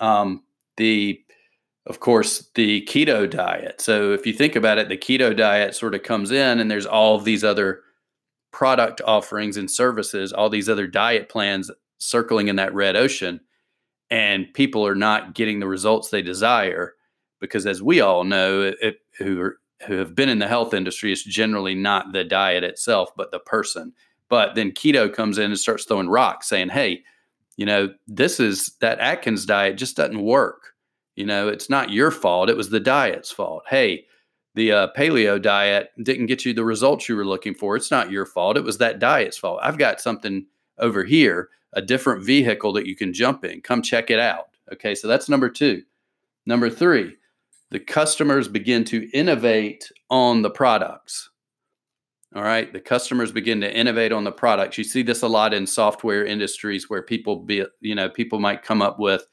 Um, 0.00 0.42
the 0.76 1.20
of 1.86 2.00
course, 2.00 2.48
the 2.54 2.82
keto 2.86 3.28
diet. 3.28 3.80
So 3.80 4.12
if 4.12 4.26
you 4.26 4.32
think 4.32 4.56
about 4.56 4.78
it, 4.78 4.88
the 4.88 4.96
keto 4.96 5.36
diet 5.36 5.74
sort 5.74 5.94
of 5.94 6.02
comes 6.02 6.30
in 6.30 6.58
and 6.58 6.70
there's 6.70 6.86
all 6.86 7.16
of 7.16 7.24
these 7.24 7.44
other 7.44 7.82
product 8.52 9.02
offerings 9.04 9.56
and 9.56 9.70
services, 9.70 10.32
all 10.32 10.48
these 10.48 10.68
other 10.68 10.86
diet 10.86 11.28
plans 11.28 11.70
circling 11.98 12.48
in 12.48 12.56
that 12.56 12.72
red 12.72 12.96
ocean. 12.96 13.40
And 14.10 14.52
people 14.54 14.86
are 14.86 14.94
not 14.94 15.34
getting 15.34 15.60
the 15.60 15.66
results 15.66 16.08
they 16.08 16.22
desire 16.22 16.94
because, 17.40 17.66
as 17.66 17.82
we 17.82 18.00
all 18.00 18.24
know, 18.24 18.72
it, 18.80 18.98
who, 19.18 19.40
are, 19.40 19.58
who 19.86 19.96
have 19.96 20.14
been 20.14 20.28
in 20.28 20.38
the 20.38 20.48
health 20.48 20.72
industry, 20.72 21.12
it's 21.12 21.24
generally 21.24 21.74
not 21.74 22.12
the 22.12 22.24
diet 22.24 22.64
itself, 22.64 23.10
but 23.16 23.30
the 23.30 23.40
person. 23.40 23.92
But 24.30 24.54
then 24.54 24.72
keto 24.72 25.12
comes 25.12 25.36
in 25.36 25.46
and 25.46 25.58
starts 25.58 25.84
throwing 25.84 26.08
rocks 26.08 26.48
saying, 26.48 26.70
hey, 26.70 27.02
you 27.56 27.66
know, 27.66 27.92
this 28.06 28.40
is 28.40 28.72
that 28.80 28.98
Atkins 29.00 29.46
diet 29.46 29.76
just 29.76 29.96
doesn't 29.96 30.22
work 30.22 30.74
you 31.16 31.24
know, 31.24 31.48
it's 31.48 31.70
not 31.70 31.90
your 31.90 32.10
fault. 32.10 32.50
It 32.50 32.56
was 32.56 32.70
the 32.70 32.80
diet's 32.80 33.30
fault. 33.30 33.64
Hey, 33.68 34.06
the 34.54 34.72
uh, 34.72 34.88
paleo 34.96 35.40
diet 35.40 35.90
didn't 36.02 36.26
get 36.26 36.44
you 36.44 36.52
the 36.52 36.64
results 36.64 37.08
you 37.08 37.16
were 37.16 37.24
looking 37.24 37.54
for. 37.54 37.76
It's 37.76 37.90
not 37.90 38.10
your 38.10 38.26
fault. 38.26 38.56
It 38.56 38.64
was 38.64 38.78
that 38.78 38.98
diet's 38.98 39.36
fault. 39.36 39.60
I've 39.62 39.78
got 39.78 40.00
something 40.00 40.46
over 40.78 41.04
here, 41.04 41.50
a 41.72 41.82
different 41.82 42.24
vehicle 42.24 42.72
that 42.72 42.86
you 42.86 42.96
can 42.96 43.12
jump 43.12 43.44
in. 43.44 43.60
Come 43.60 43.82
check 43.82 44.10
it 44.10 44.18
out. 44.18 44.48
Okay, 44.72 44.94
so 44.94 45.06
that's 45.06 45.28
number 45.28 45.48
two. 45.48 45.82
Number 46.46 46.68
three, 46.68 47.16
the 47.70 47.80
customers 47.80 48.48
begin 48.48 48.84
to 48.84 49.08
innovate 49.12 49.90
on 50.10 50.42
the 50.42 50.50
products. 50.50 51.30
All 52.34 52.42
right, 52.42 52.72
the 52.72 52.80
customers 52.80 53.30
begin 53.30 53.60
to 53.60 53.72
innovate 53.72 54.10
on 54.10 54.24
the 54.24 54.32
products. 54.32 54.76
You 54.76 54.82
see 54.82 55.02
this 55.02 55.22
a 55.22 55.28
lot 55.28 55.54
in 55.54 55.68
software 55.68 56.24
industries 56.24 56.90
where 56.90 57.02
people 57.02 57.36
be, 57.36 57.64
you 57.80 57.94
know, 57.94 58.08
people 58.08 58.40
might 58.40 58.64
come 58.64 58.82
up 58.82 58.98
with 58.98 59.24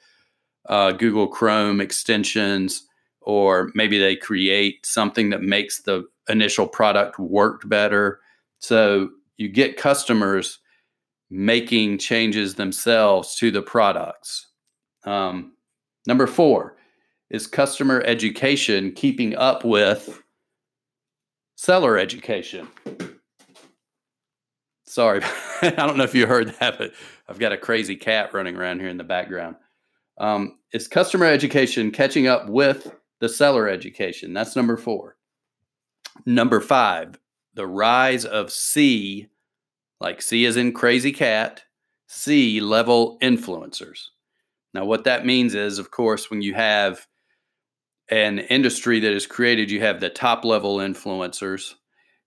uh, 0.70 0.92
Google 0.92 1.28
Chrome 1.28 1.82
extensions 1.82 2.86
or 3.22 3.72
maybe 3.74 3.98
they 3.98 4.16
create 4.16 4.86
something 4.86 5.32
that 5.32 5.42
makes 5.42 5.82
the 5.82 6.06
initial 6.30 6.68
product 6.68 7.18
work 7.18 7.68
better. 7.68 8.20
So 8.60 9.10
you 9.38 9.50
get 9.50 9.78
customers 9.78 10.60
making 11.32 11.98
changes 11.98 12.56
themselves 12.56 13.36
to 13.38 13.50
the 13.50 13.62
products. 13.62 14.48
Um, 15.06 15.54
number 16.06 16.28
four 16.28 16.78
is 17.32 17.48
customer 17.48 18.04
education 18.06 18.92
keeping 18.92 19.36
up 19.36 19.64
with 19.64 20.22
seller 21.62 21.96
education. 21.96 22.68
Sorry, 24.88 25.22
I 25.62 25.70
don't 25.70 25.96
know 25.96 26.04
if 26.04 26.16
you 26.16 26.26
heard 26.26 26.56
that, 26.60 26.80
but 26.80 26.94
I've 27.30 27.38
got 27.38 27.52
a 27.52 27.58
crazy 27.58 27.96
cat 27.96 28.34
running 28.34 28.56
around 28.56 28.80
here 28.80 28.90
in 28.90 28.98
the 28.98 29.04
background. 29.04 29.58
Um, 30.18 30.58
is 30.74 30.88
customer 30.88 31.28
education 31.28 31.92
catching 31.92 32.26
up 32.26 32.50
with 32.50 32.92
the 33.20 33.30
seller 33.30 33.70
education? 33.70 34.34
That's 34.34 34.56
number 34.56 34.76
four. 34.76 35.18
Number 36.26 36.62
five, 36.62 37.20
the 37.54 37.68
rise 37.68 38.26
of 38.26 38.52
C, 38.52 39.28
like 40.00 40.24
C 40.24 40.46
is 40.46 40.58
in 40.58 40.74
crazy 40.74 41.12
cat, 41.12 41.62
C 42.08 42.60
level 42.60 43.20
influencers. 43.22 44.06
Now, 44.74 44.86
what 44.86 45.04
that 45.04 45.28
means 45.28 45.54
is, 45.54 45.78
of 45.78 45.92
course, 45.92 46.32
when 46.32 46.42
you 46.42 46.56
have 46.56 47.06
an 48.12 48.40
industry 48.40 49.00
that 49.00 49.14
is 49.14 49.26
created, 49.26 49.72
you 49.72 49.80
have 49.80 50.00
the 50.00 50.10
top 50.10 50.44
level 50.44 50.78
influencers. 50.78 51.76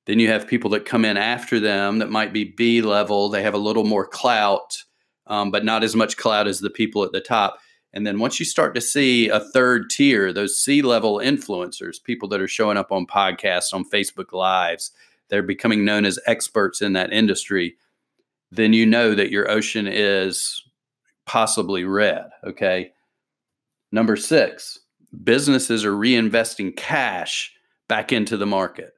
Then 0.06 0.18
you 0.18 0.28
have 0.28 0.46
people 0.46 0.70
that 0.70 0.86
come 0.86 1.04
in 1.04 1.16
after 1.16 1.60
them 1.60 1.98
that 1.98 2.10
might 2.10 2.32
be 2.32 2.44
B 2.44 2.82
level. 2.82 3.28
They 3.28 3.42
have 3.42 3.54
a 3.54 3.58
little 3.58 3.84
more 3.84 4.06
clout, 4.06 4.82
um, 5.26 5.50
but 5.50 5.64
not 5.64 5.84
as 5.84 5.94
much 5.94 6.16
clout 6.16 6.48
as 6.48 6.60
the 6.60 6.70
people 6.70 7.04
at 7.04 7.12
the 7.12 7.20
top. 7.20 7.58
And 7.92 8.06
then 8.06 8.18
once 8.18 8.40
you 8.40 8.46
start 8.46 8.74
to 8.74 8.80
see 8.80 9.28
a 9.28 9.40
third 9.40 9.88
tier, 9.88 10.32
those 10.32 10.58
C 10.58 10.82
level 10.82 11.18
influencers, 11.18 12.02
people 12.02 12.28
that 12.30 12.40
are 12.40 12.48
showing 12.48 12.76
up 12.76 12.90
on 12.90 13.06
podcasts, 13.06 13.72
on 13.72 13.88
Facebook 13.88 14.32
Lives, 14.32 14.90
they're 15.28 15.42
becoming 15.42 15.84
known 15.84 16.04
as 16.04 16.18
experts 16.26 16.82
in 16.82 16.94
that 16.94 17.12
industry, 17.12 17.76
then 18.50 18.72
you 18.72 18.84
know 18.84 19.14
that 19.14 19.30
your 19.30 19.50
ocean 19.50 19.86
is 19.86 20.62
possibly 21.26 21.84
red. 21.84 22.26
Okay. 22.44 22.92
Number 23.92 24.16
six, 24.16 24.80
businesses 25.22 25.84
are 25.84 25.92
reinvesting 25.92 26.76
cash 26.76 27.52
back 27.88 28.12
into 28.12 28.36
the 28.36 28.46
market. 28.46 28.92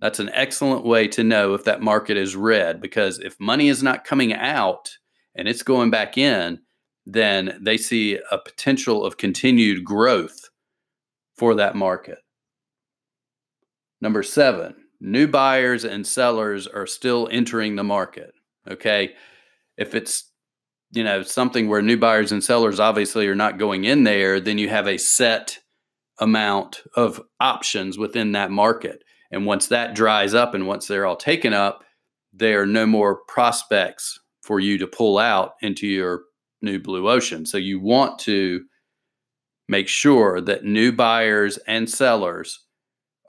That's 0.00 0.18
an 0.18 0.30
excellent 0.32 0.84
way 0.84 1.08
to 1.08 1.22
know 1.22 1.54
if 1.54 1.64
that 1.64 1.82
market 1.82 2.16
is 2.16 2.34
red 2.34 2.80
because 2.80 3.18
if 3.18 3.38
money 3.38 3.68
is 3.68 3.82
not 3.82 4.04
coming 4.04 4.32
out 4.32 4.96
and 5.34 5.46
it's 5.46 5.62
going 5.62 5.90
back 5.90 6.16
in, 6.16 6.60
then 7.06 7.58
they 7.60 7.76
see 7.76 8.18
a 8.30 8.38
potential 8.38 9.04
of 9.04 9.18
continued 9.18 9.84
growth 9.84 10.48
for 11.36 11.54
that 11.54 11.74
market. 11.74 12.18
Number 14.00 14.22
seven, 14.22 14.74
new 15.00 15.26
buyers 15.28 15.84
and 15.84 16.06
sellers 16.06 16.66
are 16.66 16.86
still 16.86 17.28
entering 17.30 17.76
the 17.76 17.84
market. 17.84 18.32
Okay. 18.68 19.14
If 19.76 19.94
it's 19.94 20.29
you 20.92 21.04
know 21.04 21.22
something 21.22 21.68
where 21.68 21.82
new 21.82 21.96
buyers 21.96 22.32
and 22.32 22.42
sellers 22.42 22.80
obviously 22.80 23.26
are 23.28 23.34
not 23.34 23.58
going 23.58 23.84
in 23.84 24.04
there 24.04 24.40
then 24.40 24.58
you 24.58 24.68
have 24.68 24.88
a 24.88 24.98
set 24.98 25.58
amount 26.20 26.82
of 26.94 27.20
options 27.40 27.98
within 27.98 28.32
that 28.32 28.50
market. 28.50 29.02
And 29.32 29.46
once 29.46 29.68
that 29.68 29.94
dries 29.94 30.34
up 30.34 30.54
and 30.54 30.66
once 30.66 30.86
they're 30.86 31.06
all 31.06 31.16
taken 31.16 31.52
up 31.52 31.84
there 32.32 32.62
are 32.62 32.66
no 32.66 32.86
more 32.86 33.22
prospects 33.26 34.20
for 34.42 34.60
you 34.60 34.78
to 34.78 34.86
pull 34.86 35.18
out 35.18 35.54
into 35.62 35.86
your 35.86 36.22
new 36.62 36.78
blue 36.78 37.08
ocean. 37.08 37.44
So 37.44 37.58
you 37.58 37.80
want 37.80 38.20
to 38.20 38.60
make 39.68 39.88
sure 39.88 40.40
that 40.40 40.64
new 40.64 40.92
buyers 40.92 41.58
and 41.66 41.90
sellers 41.90 42.60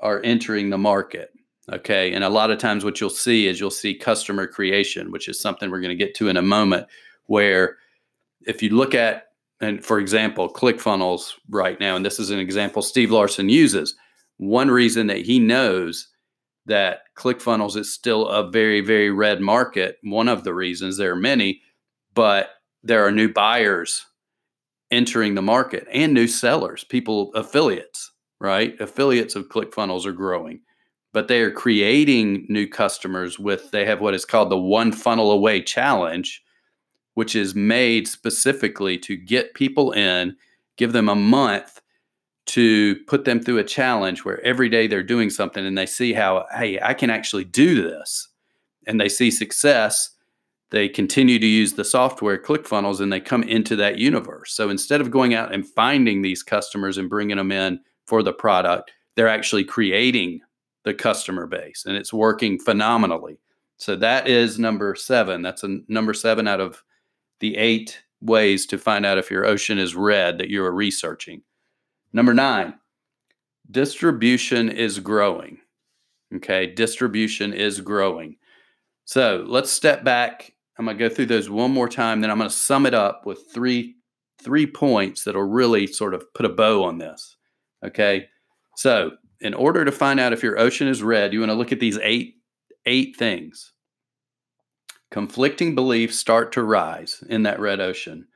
are 0.01 0.22
entering 0.24 0.70
the 0.70 0.77
market 0.77 1.30
okay? 1.72 2.12
And 2.12 2.24
a 2.24 2.30
lot 2.30 2.51
of 2.51 2.58
times 2.58 2.84
what 2.84 3.00
you'll 3.00 3.10
see 3.10 3.48
is 3.48 3.60
you'll 3.60 3.70
see 3.70 3.96
customer 3.96 4.48
creation 4.48 5.12
which 5.12 5.27
is 5.27 5.39
something 5.39 5.70
we're 5.70 5.82
going 5.82 5.98
to 5.98 6.06
get 6.06 6.15
to 6.15 6.27
in 6.27 6.38
a 6.38 6.41
moment 6.41 6.88
where 7.31 7.77
if 8.41 8.61
you 8.61 8.69
look 8.69 8.93
at 8.93 9.27
and 9.61 9.85
for 9.85 10.00
example 10.00 10.51
clickfunnels 10.51 11.33
right 11.50 11.79
now 11.79 11.95
and 11.95 12.05
this 12.05 12.19
is 12.19 12.29
an 12.29 12.39
example 12.39 12.81
steve 12.81 13.09
larsen 13.11 13.47
uses 13.47 13.95
one 14.38 14.69
reason 14.69 15.07
that 15.07 15.21
he 15.21 15.39
knows 15.39 16.09
that 16.65 17.03
clickfunnels 17.17 17.77
is 17.77 17.93
still 17.93 18.27
a 18.27 18.50
very 18.50 18.81
very 18.81 19.09
red 19.09 19.39
market 19.39 19.97
one 20.03 20.27
of 20.27 20.43
the 20.43 20.53
reasons 20.53 20.97
there 20.97 21.13
are 21.13 21.15
many 21.15 21.61
but 22.13 22.50
there 22.83 23.05
are 23.05 23.11
new 23.11 23.31
buyers 23.31 24.05
entering 24.91 25.35
the 25.35 25.41
market 25.41 25.88
and 25.93 26.13
new 26.13 26.27
sellers 26.27 26.83
people 26.83 27.31
affiliates 27.33 28.11
right? 28.41 28.73
Affiliates 28.81 29.35
of 29.35 29.50
clickfunnels 29.50 30.05
are 30.05 30.11
growing 30.11 30.59
but 31.13 31.27
they 31.27 31.41
are 31.41 31.51
creating 31.51 32.45
new 32.50 32.67
customers 32.67 33.38
with 33.38 33.69
they 33.71 33.85
have 33.85 34.01
what 34.01 34.15
is 34.15 34.25
called 34.25 34.50
the 34.50 34.57
one 34.57 34.91
funnel 34.91 35.31
away 35.31 35.61
challenge 35.61 36.41
which 37.13 37.36
is 37.36 37.56
made 37.56 38.08
specifically 38.08 38.98
to 38.98 39.15
get 39.18 39.53
people 39.53 39.91
in, 39.91 40.36
give 40.77 40.94
them 40.94 41.10
a 41.10 41.15
month 41.15 41.82
to 42.48 42.96
put 43.08 43.25
them 43.25 43.39
through 43.39 43.60
a 43.60 43.63
challenge 43.63 44.25
where 44.25 44.41
every 44.41 44.70
day 44.70 44.88
they're 44.88 45.03
doing 45.03 45.30
something 45.30 45.65
and 45.65 45.77
they 45.77 45.86
see 45.86 46.13
how, 46.13 46.46
hey, 46.58 46.80
I 46.82 46.94
can 46.94 47.10
actually 47.10 47.46
do 47.46 47.82
this. 47.82 48.27
And 48.88 49.00
they 49.00 49.10
see 49.10 49.30
success. 49.30 50.10
They 50.72 50.89
continue 50.89 51.38
to 51.38 51.46
use 51.46 51.74
the 51.74 51.86
software 51.86 52.41
ClickFunnels 52.41 53.00
and 53.00 53.13
they 53.13 53.20
come 53.20 53.44
into 53.44 53.75
that 53.75 54.00
universe. 54.00 54.53
So 54.53 54.70
instead 54.70 55.01
of 55.01 55.12
going 55.12 55.34
out 55.34 55.53
and 55.53 55.68
finding 55.68 56.22
these 56.22 56.44
customers 56.44 56.98
and 56.98 57.10
bringing 57.10 57.38
them 57.38 57.51
in 57.51 57.80
for 58.06 58.24
the 58.24 58.34
product, 58.34 58.91
they're 59.15 59.27
actually 59.27 59.63
creating 59.63 60.39
the 60.84 60.94
customer 60.94 61.46
base 61.46 61.84
and 61.86 61.96
it's 61.96 62.12
working 62.12 62.58
phenomenally. 62.58 63.38
So 63.77 63.96
that 63.98 64.27
is 64.27 64.60
number 64.60 64.96
seven. 64.96 65.41
That's 65.41 65.63
a 65.63 65.80
number 65.88 66.13
seven 66.13 66.48
out 66.48 66.60
of 66.60 66.84
the 67.41 67.57
eight 67.57 68.01
ways 68.21 68.65
to 68.67 68.77
find 68.77 69.05
out 69.05 69.17
if 69.17 69.29
your 69.29 69.45
ocean 69.45 69.77
is 69.77 69.95
red 69.95 70.38
that 70.38 70.50
you 70.50 70.63
are 70.63 70.71
researching. 70.71 71.41
Number 72.13 72.33
nine, 72.33 72.75
distribution 73.69 74.69
is 74.69 75.00
growing. 75.00 75.57
Okay, 76.36 76.67
distribution 76.67 77.51
is 77.51 77.81
growing. 77.81 78.38
So 79.03 79.43
let's 79.48 79.71
step 79.71 80.03
back. 80.03 80.53
I'm 80.77 80.86
going 80.86 80.98
to 80.98 81.10
go 81.10 81.13
through 81.13 81.25
those 81.25 81.50
one 81.50 81.71
more 81.71 81.89
time, 81.89 82.21
then 82.21 82.31
I'm 82.31 82.38
going 82.38 82.50
to 82.50 82.55
sum 82.55 82.86
it 82.86 82.93
up 82.93 83.25
with 83.25 83.51
three 83.53 83.95
three 84.41 84.65
points 84.65 85.24
that'll 85.24 85.43
really 85.43 85.86
sort 85.86 86.15
of 86.15 86.33
put 86.33 86.48
a 86.48 86.50
bow 86.50 86.83
on 86.83 86.98
this. 86.98 87.36
Okay, 87.86 88.27
so 88.75 89.12
in 89.41 89.53
order 89.53 89.86
to 89.86 89.91
find 89.91 90.19
out 90.19 90.33
if 90.33 90.41
your 90.41 90.57
ocean 90.57 90.88
is 90.88 91.03
red, 91.03 91.33
you 91.33 91.39
want 91.39 91.51
to 91.51 91.55
look 91.55 91.71
at 91.71 91.79
these 91.79 92.00
eight 92.01 92.36
eight 92.86 93.15
things 93.17 93.74
conflicting 95.12 95.75
beliefs 95.75 96.18
start 96.18 96.51
to 96.53 96.63
rise 96.63 97.24
in 97.30 97.44
that 97.44 97.60
red 97.60 97.80
ocean. 97.80 98.27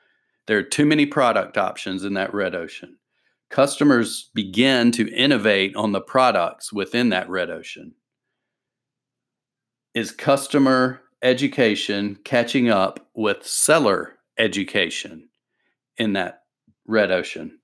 There 0.45 0.57
are 0.57 0.63
too 0.63 0.85
many 0.85 1.05
product 1.05 1.57
options 1.57 2.03
in 2.03 2.13
that 2.13 2.33
red 2.33 2.53
ocean. 2.53 2.97
Customers 3.49 4.29
begin 4.35 4.91
to 4.91 5.11
innovate 5.11 5.75
on 5.75 5.93
the 5.93 6.01
products 6.01 6.73
within 6.73 7.09
that 7.09 7.29
red 7.29 7.49
ocean. 7.49 7.95
Is 9.93 10.11
customer 10.11 11.01
education 11.23 12.17
catching 12.25 12.69
up 12.69 13.07
with 13.15 13.47
seller 13.47 14.17
education 14.37 15.29
in 15.97 16.13
that 16.13 16.41
red 16.85 17.11
ocean? 17.11 17.59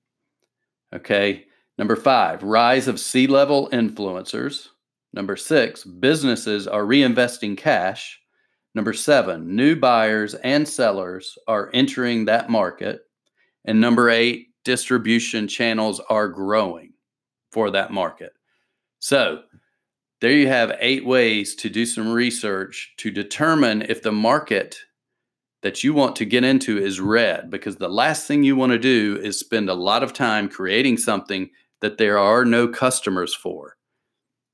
Okay. 0.96 1.46
Number 1.77 1.96
five, 1.96 2.44
rise 2.44 2.88
of 2.88 3.00
C 3.00 3.27
level 3.27 3.68
influencers. 3.74 4.70
Number 5.13 5.36
six, 5.36 5.84
businesses 5.84 6.68
are 6.68 6.84
reinvesting 6.84 7.58
cash. 7.58 8.21
Number 8.74 8.94
seven, 8.94 9.56
new 9.56 9.75
buyers 9.75 10.34
and 10.36 10.68
sellers 10.68 11.38
are 11.48 11.70
entering 11.74 12.25
that 12.25 12.50
market. 12.50 13.01
And 13.66 13.82
number 13.82 14.10
eight, 14.10 14.48
distribution 14.63 15.48
channels 15.48 16.00
are 16.10 16.30
growing 16.30 16.94
for 17.51 17.70
that 17.72 17.92
market. 17.92 18.34
So 19.00 19.44
there 20.22 20.32
you 20.32 20.48
have 20.48 20.78
eight 20.80 21.06
ways 21.06 21.56
to 21.56 21.70
do 21.70 21.86
some 21.86 22.12
research 22.12 22.94
to 22.98 23.12
determine 23.12 23.82
if 23.84 24.04
the 24.04 24.12
market 24.12 24.78
that 25.63 25.84
you 25.84 25.94
want 25.94 26.16
to 26.16 26.25
get 26.25 26.44
into 26.44 26.78
is 26.78 27.00
red, 27.00 27.51
because 27.51 27.75
the 27.75 27.90
last 27.90 28.25
thing 28.25 28.44
you 28.44 28.56
want 28.56 28.72
to 28.72 28.80
do 28.80 29.20
is 29.22 29.38
spend 29.38 29.70
a 29.70 29.74
lot 29.74 30.01
of 30.01 30.13
time 30.13 30.48
creating 30.48 30.98
something 30.98 31.50
that 31.82 31.98
there 31.98 32.18
are 32.18 32.46
no 32.46 32.68
customers 32.68 33.36
for. 33.36 33.75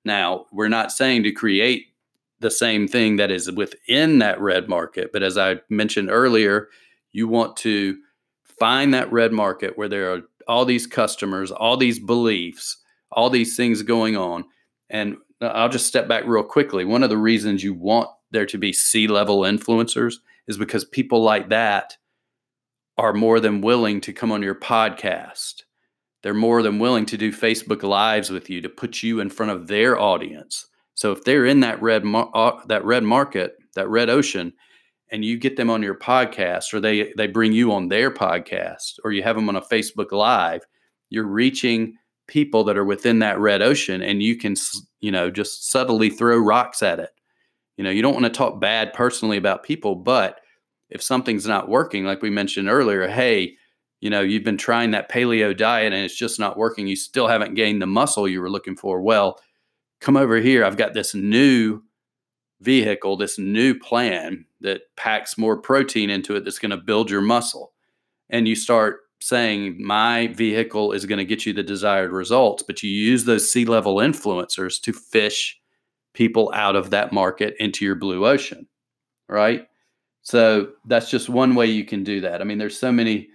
Now, 0.04 0.46
we're 0.52 0.70
not 0.70 0.92
saying 0.92 1.24
to 1.24 1.32
create 1.32 1.88
the 2.40 2.52
same 2.52 2.88
thing 2.88 3.16
that 3.18 3.32
is 3.32 3.52
within 3.52 4.20
that 4.20 4.40
red 4.40 4.70
market. 4.70 5.12
But 5.12 5.24
as 5.24 5.38
I 5.38 5.58
mentioned 5.70 6.10
earlier, 6.12 6.70
you 7.12 7.28
want 7.28 7.58
to 7.58 7.98
find 8.44 8.94
that 8.94 9.12
red 9.12 9.32
market 9.32 9.78
where 9.78 9.90
there 9.90 10.14
are 10.14 10.22
all 10.48 10.66
these 10.66 10.88
customers, 10.88 11.52
all 11.52 11.78
these 11.78 12.00
beliefs, 12.00 12.78
all 13.12 13.30
these 13.30 13.58
things 13.58 13.82
going 13.82 14.16
on. 14.16 14.46
And 14.90 15.18
uh, 15.42 15.48
I'll 15.48 15.70
just 15.70 15.88
step 15.88 16.08
back 16.08 16.26
real 16.26 16.44
quickly. 16.44 16.86
One 16.86 17.04
of 17.04 17.10
the 17.10 17.18
reasons 17.18 17.64
you 17.64 17.74
want 17.74 18.10
there 18.32 18.46
to 18.46 18.58
be 18.58 18.74
C 18.74 19.08
level 19.08 19.42
influencers 19.42 20.16
is 20.48 20.58
because 20.58 20.86
people 20.86 21.22
like 21.24 21.50
that 21.50 21.98
are 22.98 23.14
more 23.14 23.40
than 23.40 23.62
willing 23.62 24.02
to 24.02 24.14
come 24.14 24.32
on 24.32 24.42
your 24.42 24.56
podcast. 24.56 25.64
they're 26.24 26.34
more 26.34 26.62
than 26.62 26.80
willing 26.80 27.06
to 27.06 27.18
do 27.18 27.32
Facebook 27.32 27.84
lives 27.84 28.30
with 28.30 28.50
you 28.50 28.62
to 28.62 28.70
put 28.70 29.04
you 29.04 29.20
in 29.20 29.30
front 29.30 29.52
of 29.52 29.68
their 29.68 30.00
audience. 30.00 30.66
So 30.98 31.12
if 31.12 31.24
they're 31.24 31.46
in 31.46 31.60
that 31.60 31.80
red 31.80 32.04
mar- 32.04 32.32
uh, 32.34 32.60
that 32.66 32.84
red 32.84 33.04
market, 33.04 33.56
that 33.76 33.88
red 33.88 34.10
ocean, 34.10 34.52
and 35.12 35.24
you 35.24 35.38
get 35.38 35.56
them 35.56 35.70
on 35.70 35.84
your 35.84 35.94
podcast 35.94 36.74
or 36.74 36.80
they 36.80 37.14
they 37.16 37.28
bring 37.28 37.54
you 37.54 37.72
on 37.72 37.88
their 37.88 38.10
podcast 38.10 39.00
or 39.04 39.12
you 39.12 39.22
have 39.22 39.36
them 39.36 39.48
on 39.48 39.56
a 39.56 39.62
Facebook 39.62 40.12
live, 40.12 40.66
you're 41.10 41.28
reaching 41.28 41.96
people 42.28 42.64
that 42.64 42.78
are 42.78 42.84
within 42.84 43.20
that 43.20 43.40
red 43.40 43.62
ocean 43.62 44.02
and 44.02 44.24
you 44.24 44.36
can 44.36 44.56
you 45.00 45.12
know 45.12 45.30
just 45.30 45.70
subtly 45.70 46.10
throw 46.10 46.38
rocks 46.40 46.82
at 46.82 47.00
it. 47.00 47.12
You 47.78 47.84
know, 47.84 47.92
you 47.92 48.02
don't 48.02 48.16
want 48.16 48.26
to 48.26 48.32
talk 48.32 48.60
bad 48.60 48.92
personally 48.92 49.38
about 49.38 49.62
people, 49.62 49.94
but 49.94 50.40
if 50.90 51.04
something's 51.04 51.46
not 51.46 51.70
working 51.70 52.06
like 52.06 52.24
we 52.24 52.32
mentioned 52.32 52.70
earlier, 52.70 53.08
hey, 53.08 53.54
you 54.02 54.10
know, 54.10 54.22
you've 54.22 54.44
been 54.44 54.58
trying 54.58 54.92
that 54.92 55.12
paleo 55.12 55.56
diet 55.56 55.94
and 55.94 56.04
it's 56.04 56.18
just 56.18 56.40
not 56.40 56.58
working, 56.58 56.88
you 56.88 56.96
still 56.96 57.28
haven't 57.28 57.54
gained 57.54 57.84
the 57.84 57.88
muscle 57.88 58.28
you 58.28 58.42
were 58.42 58.50
looking 58.50 58.76
for. 58.76 59.00
Well, 59.02 59.40
come 60.00 60.18
over 60.18 60.38
here. 60.38 60.64
I've 60.64 60.78
got 60.78 60.94
this 60.94 61.14
new 61.14 61.82
vehicle, 62.62 63.18
this 63.18 63.38
new 63.38 63.78
plan 63.78 64.46
that 64.62 64.82
packs 64.96 65.38
more 65.38 65.58
protein 65.58 66.10
into 66.10 66.36
it 66.36 66.44
that's 66.44 66.60
going 66.60 66.72
to 66.72 66.78
build 66.78 67.10
your 67.10 67.22
muscle. 67.22 67.74
And 68.30 68.48
you 68.48 68.56
start 68.56 69.02
saying, 69.20 69.78
My 69.80 70.28
vehicle 70.28 70.92
is 70.92 71.06
going 71.06 71.20
to 71.20 71.26
get 71.26 71.46
you 71.46 71.54
the 71.54 71.64
desired 71.64 72.12
results, 72.12 72.64
but 72.64 72.84
you 72.84 72.90
use 72.90 73.26
those 73.26 73.52
C 73.52 73.66
level 73.66 73.98
influencers 73.98 74.82
to 74.82 74.94
fish 74.94 75.60
people 76.14 76.52
out 76.54 76.76
of 76.76 76.90
that 76.90 77.14
market 77.14 77.56
into 77.60 77.86
your 77.86 77.96
blue 77.96 78.26
ocean, 78.26 78.68
right? 79.30 79.68
So 80.24 80.70
that's 80.86 81.10
just 81.10 81.30
one 81.30 81.56
way 81.56 81.68
you 81.68 81.86
can 81.86 82.04
do 82.04 82.22
that. 82.22 82.42
I 82.42 82.44
mean, 82.44 82.58
there's 82.58 82.80
so 82.80 82.92
many 82.92 83.30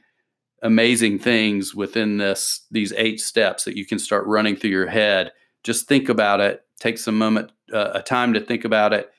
amazing 0.63 1.19
things 1.19 1.75
within 1.75 2.19
this 2.19 2.67
these 2.71 2.93
eight 2.97 3.21
steps 3.21 3.65
that 3.65 3.77
you 3.77 3.87
can 3.87 3.99
start 3.99 4.27
running 4.27 4.57
through 4.57 4.71
your 4.71 4.87
head 4.87 5.33
just 5.63 5.89
think 5.89 6.09
about 6.09 6.41
it 6.41 6.65
take 6.83 6.99
some 6.99 7.17
moment 7.17 7.53
uh, 7.73 7.91
a 7.95 8.03
time 8.03 8.33
to 8.35 8.41
think 8.41 8.65
about 8.65 8.93
it. 8.93 9.11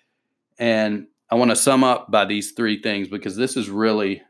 And 0.59 1.07
i 1.31 1.35
want 1.35 1.49
to 1.49 1.55
sum 1.55 1.83
up 1.83 2.11
by 2.11 2.25
these 2.25 2.51
three 2.51 2.79
things 2.79 3.07
because 3.07 3.35
this 3.35 3.57
is 3.57 3.69
really 3.69 4.21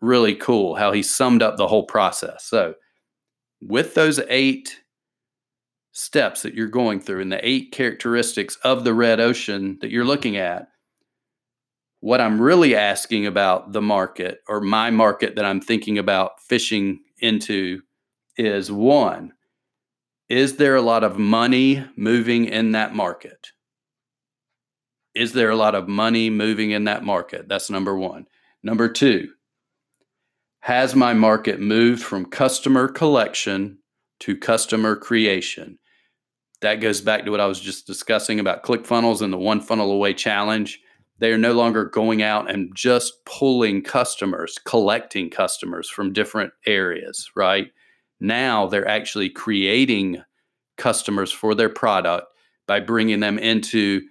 really 0.00 0.34
cool 0.34 0.76
how 0.76 0.92
he 0.92 1.02
summed 1.02 1.42
up 1.42 1.56
the 1.56 1.66
whole 1.66 1.84
process. 1.84 2.44
So 2.44 2.74
with 3.60 3.94
those 3.94 4.20
eight 4.28 4.80
steps 5.92 6.42
that 6.42 6.54
you're 6.54 6.68
going 6.68 7.00
through 7.00 7.22
and 7.22 7.32
the 7.32 7.46
eight 7.46 7.72
characteristics 7.72 8.56
of 8.62 8.84
the 8.84 8.94
red 8.94 9.18
ocean 9.18 9.78
that 9.80 9.90
you're 9.90 10.04
looking 10.04 10.36
at 10.36 10.68
what 12.00 12.20
I'm 12.20 12.40
really 12.40 12.76
asking 12.76 13.26
about 13.26 13.72
the 13.72 13.80
market 13.80 14.40
or 14.46 14.60
my 14.60 14.90
market 14.90 15.34
that 15.36 15.44
I'm 15.46 15.60
thinking 15.60 15.98
about 15.98 16.40
fishing 16.42 17.00
into 17.18 17.80
is 18.36 18.70
one, 18.70 19.32
is 20.28 20.56
there 20.56 20.74
a 20.74 20.82
lot 20.82 21.04
of 21.04 21.18
money 21.18 21.84
moving 21.96 22.46
in 22.46 22.72
that 22.72 22.94
market? 22.94 23.48
Is 25.14 25.32
there 25.32 25.50
a 25.50 25.56
lot 25.56 25.74
of 25.74 25.88
money 25.88 26.30
moving 26.30 26.72
in 26.72 26.84
that 26.84 27.04
market? 27.04 27.48
That's 27.48 27.70
number 27.70 27.96
one. 27.96 28.26
Number 28.62 28.88
two, 28.88 29.30
has 30.60 30.94
my 30.94 31.14
market 31.14 31.60
moved 31.60 32.02
from 32.02 32.26
customer 32.26 32.88
collection 32.88 33.78
to 34.20 34.36
customer 34.36 34.96
creation? 34.96 35.78
That 36.60 36.76
goes 36.76 37.00
back 37.00 37.24
to 37.24 37.30
what 37.30 37.40
I 37.40 37.46
was 37.46 37.60
just 37.60 37.86
discussing 37.86 38.40
about 38.40 38.64
ClickFunnels 38.64 39.22
and 39.22 39.32
the 39.32 39.38
one 39.38 39.60
funnel 39.60 39.92
away 39.92 40.14
challenge 40.14 40.80
they 41.18 41.32
are 41.32 41.38
no 41.38 41.52
longer 41.52 41.84
going 41.84 42.22
out 42.22 42.50
and 42.50 42.74
just 42.74 43.24
pulling 43.24 43.82
customers, 43.82 44.58
collecting 44.64 45.30
customers 45.30 45.88
from 45.88 46.12
different 46.12 46.52
areas, 46.66 47.30
right? 47.34 47.68
Now 48.20 48.66
they're 48.66 48.88
actually 48.88 49.30
creating 49.30 50.22
customers 50.76 51.32
for 51.32 51.54
their 51.54 51.68
product 51.68 52.26
by 52.66 52.80
bringing 52.80 53.20
them 53.20 53.38
into 53.38 54.02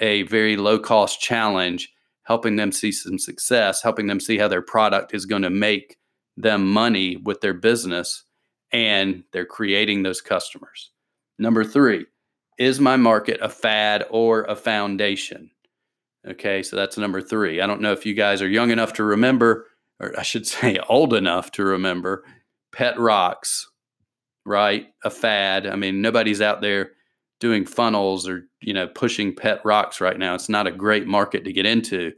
a 0.00 0.22
very 0.24 0.56
low 0.56 0.78
cost 0.78 1.20
challenge, 1.20 1.92
helping 2.24 2.56
them 2.56 2.72
see 2.72 2.92
some 2.92 3.18
success, 3.18 3.82
helping 3.82 4.06
them 4.06 4.20
see 4.20 4.38
how 4.38 4.48
their 4.48 4.62
product 4.62 5.14
is 5.14 5.26
going 5.26 5.42
to 5.42 5.50
make 5.50 5.96
them 6.36 6.70
money 6.70 7.16
with 7.16 7.40
their 7.40 7.54
business, 7.54 8.24
and 8.72 9.22
they're 9.32 9.44
creating 9.44 10.02
those 10.02 10.20
customers. 10.20 10.90
Number 11.38 11.64
three, 11.64 12.06
is 12.58 12.80
my 12.80 12.96
market 12.96 13.38
a 13.42 13.48
fad 13.48 14.04
or 14.10 14.44
a 14.44 14.56
foundation? 14.56 15.50
Okay, 16.26 16.62
so 16.62 16.76
that's 16.76 16.96
number 16.96 17.20
three. 17.20 17.60
I 17.60 17.66
don't 17.66 17.80
know 17.80 17.92
if 17.92 18.06
you 18.06 18.14
guys 18.14 18.40
are 18.40 18.48
young 18.48 18.70
enough 18.70 18.92
to 18.94 19.04
remember, 19.04 19.66
or 20.00 20.18
I 20.18 20.22
should 20.22 20.46
say 20.46 20.78
old 20.88 21.14
enough 21.14 21.50
to 21.52 21.64
remember, 21.64 22.24
pet 22.72 22.98
rocks, 22.98 23.70
right? 24.44 24.88
A 25.04 25.10
fad. 25.10 25.66
I 25.66 25.76
mean, 25.76 26.02
nobody's 26.02 26.40
out 26.40 26.60
there 26.60 26.92
doing 27.38 27.66
funnels 27.66 28.28
or, 28.28 28.44
you 28.60 28.72
know, 28.72 28.86
pushing 28.86 29.34
pet 29.34 29.60
rocks 29.64 30.00
right 30.00 30.18
now. 30.18 30.34
It's 30.34 30.48
not 30.48 30.66
a 30.66 30.72
great 30.72 31.06
market 31.06 31.44
to 31.44 31.52
get 31.52 31.66
into, 31.66 32.12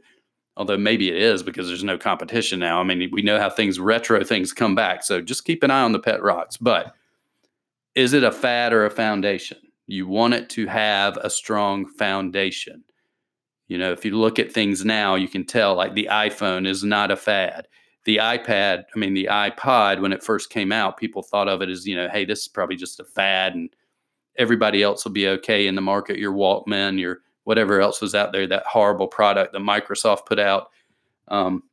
although 0.57 0.77
maybe 0.77 1.09
it 1.09 1.17
is 1.17 1.43
because 1.43 1.67
there's 1.67 1.83
no 1.83 1.97
competition 1.97 2.59
now. 2.59 2.79
I 2.79 2.83
mean, 2.83 3.09
we 3.11 3.21
know 3.21 3.39
how 3.39 3.49
things, 3.49 3.79
retro 3.79 4.23
things 4.23 4.53
come 4.53 4.75
back. 4.75 5.03
So 5.03 5.21
just 5.21 5.45
keep 5.45 5.63
an 5.63 5.71
eye 5.71 5.81
on 5.81 5.91
the 5.91 5.99
pet 5.99 6.21
rocks. 6.21 6.57
But 6.57 6.93
is 7.95 8.13
it 8.13 8.23
a 8.23 8.31
fad 8.31 8.73
or 8.73 8.85
a 8.85 8.91
foundation? 8.91 9.57
You 9.87 10.07
want 10.07 10.33
it 10.33 10.49
to 10.51 10.67
have 10.67 11.17
a 11.17 11.29
strong 11.29 11.87
foundation. 11.87 12.83
You 13.67 13.77
know, 13.79 13.91
if 13.91 14.05
you 14.05 14.17
look 14.17 14.37
at 14.37 14.51
things 14.51 14.85
now, 14.85 15.15
you 15.15 15.27
can 15.27 15.45
tell 15.45 15.75
like 15.75 15.95
the 15.95 16.09
iPhone 16.11 16.67
is 16.67 16.83
not 16.83 17.09
a 17.09 17.15
fad. 17.15 17.67
The 18.05 18.17
iPad, 18.17 18.85
I 18.95 18.99
mean, 18.99 19.13
the 19.13 19.27
iPod, 19.31 19.99
when 19.99 20.13
it 20.13 20.23
first 20.23 20.49
came 20.49 20.71
out, 20.71 20.97
people 20.97 21.23
thought 21.23 21.47
of 21.47 21.61
it 21.61 21.69
as, 21.69 21.87
you 21.87 21.95
know, 21.95 22.07
hey, 22.07 22.23
this 22.23 22.41
is 22.41 22.47
probably 22.47 22.75
just 22.75 22.99
a 22.99 23.03
fad 23.03 23.55
and 23.55 23.69
everybody 24.37 24.83
else 24.83 25.03
will 25.03 25.11
be 25.11 25.27
okay 25.27 25.67
in 25.67 25.75
the 25.75 25.81
market. 25.81 26.19
Your 26.19 26.33
Walkman, 26.33 26.99
your 26.99 27.21
whatever 27.45 27.81
else 27.81 28.01
was 28.01 28.13
out 28.13 28.31
there, 28.31 28.47
that 28.47 28.65
horrible 28.65 29.07
product 29.07 29.53
that 29.53 29.59
Microsoft 29.59 30.25
put 30.25 30.39
out. 30.39 30.69
Um, 31.27 31.63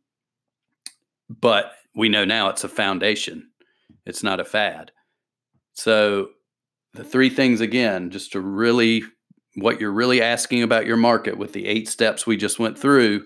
but 1.29 1.73
we 1.95 2.09
know 2.09 2.25
now 2.25 2.49
it's 2.49 2.64
a 2.64 2.68
foundation, 2.68 3.51
it's 4.07 4.23
not 4.23 4.40
a 4.40 4.45
fad. 4.45 4.92
So, 5.75 6.31
the 6.95 7.05
three 7.05 7.31
things 7.31 7.61
again, 7.62 8.11
just 8.11 8.33
to 8.33 8.40
really 8.40 9.03
what 9.57 9.81
you're 9.81 9.92
really 9.92 10.23
asking 10.23 10.62
about 10.62 10.87
your 10.87 10.97
market 10.97 11.37
with 11.37 11.53
the 11.53 11.66
eight 11.66 11.88
steps 11.88 12.27
we 12.27 12.37
just 12.37 12.59
went 12.59 12.79
through 12.79 13.25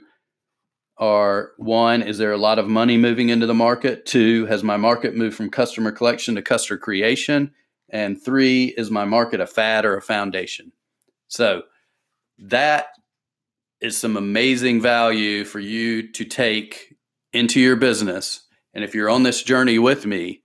are 0.98 1.52
one, 1.58 2.02
is 2.02 2.18
there 2.18 2.32
a 2.32 2.38
lot 2.38 2.58
of 2.58 2.68
money 2.68 2.96
moving 2.96 3.28
into 3.28 3.46
the 3.46 3.54
market? 3.54 4.06
Two, 4.06 4.46
has 4.46 4.62
my 4.62 4.76
market 4.76 5.14
moved 5.14 5.36
from 5.36 5.50
customer 5.50 5.92
collection 5.92 6.34
to 6.36 6.42
customer 6.42 6.78
creation? 6.78 7.52
And 7.90 8.20
three, 8.20 8.74
is 8.76 8.90
my 8.90 9.04
market 9.04 9.40
a 9.40 9.46
fad 9.46 9.84
or 9.84 9.96
a 9.96 10.02
foundation? 10.02 10.72
So 11.28 11.62
that 12.38 12.88
is 13.80 13.96
some 13.96 14.16
amazing 14.16 14.80
value 14.80 15.44
for 15.44 15.60
you 15.60 16.10
to 16.12 16.24
take 16.24 16.94
into 17.32 17.60
your 17.60 17.76
business. 17.76 18.46
And 18.72 18.82
if 18.82 18.94
you're 18.94 19.10
on 19.10 19.22
this 19.22 19.42
journey 19.42 19.78
with 19.78 20.06
me, 20.06 20.42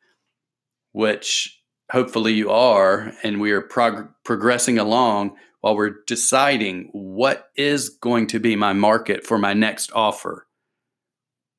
which 0.91 1.61
hopefully 1.91 2.33
you 2.33 2.49
are, 2.49 3.13
and 3.23 3.39
we 3.39 3.51
are 3.51 3.61
prog- 3.61 4.09
progressing 4.25 4.77
along, 4.77 5.37
while 5.61 5.75
we're 5.75 6.03
deciding 6.07 6.89
what 6.91 7.49
is 7.55 7.89
going 7.89 8.27
to 8.27 8.39
be 8.39 8.55
my 8.55 8.73
market 8.73 9.25
for 9.25 9.37
my 9.37 9.53
next 9.53 9.91
offer. 9.93 10.47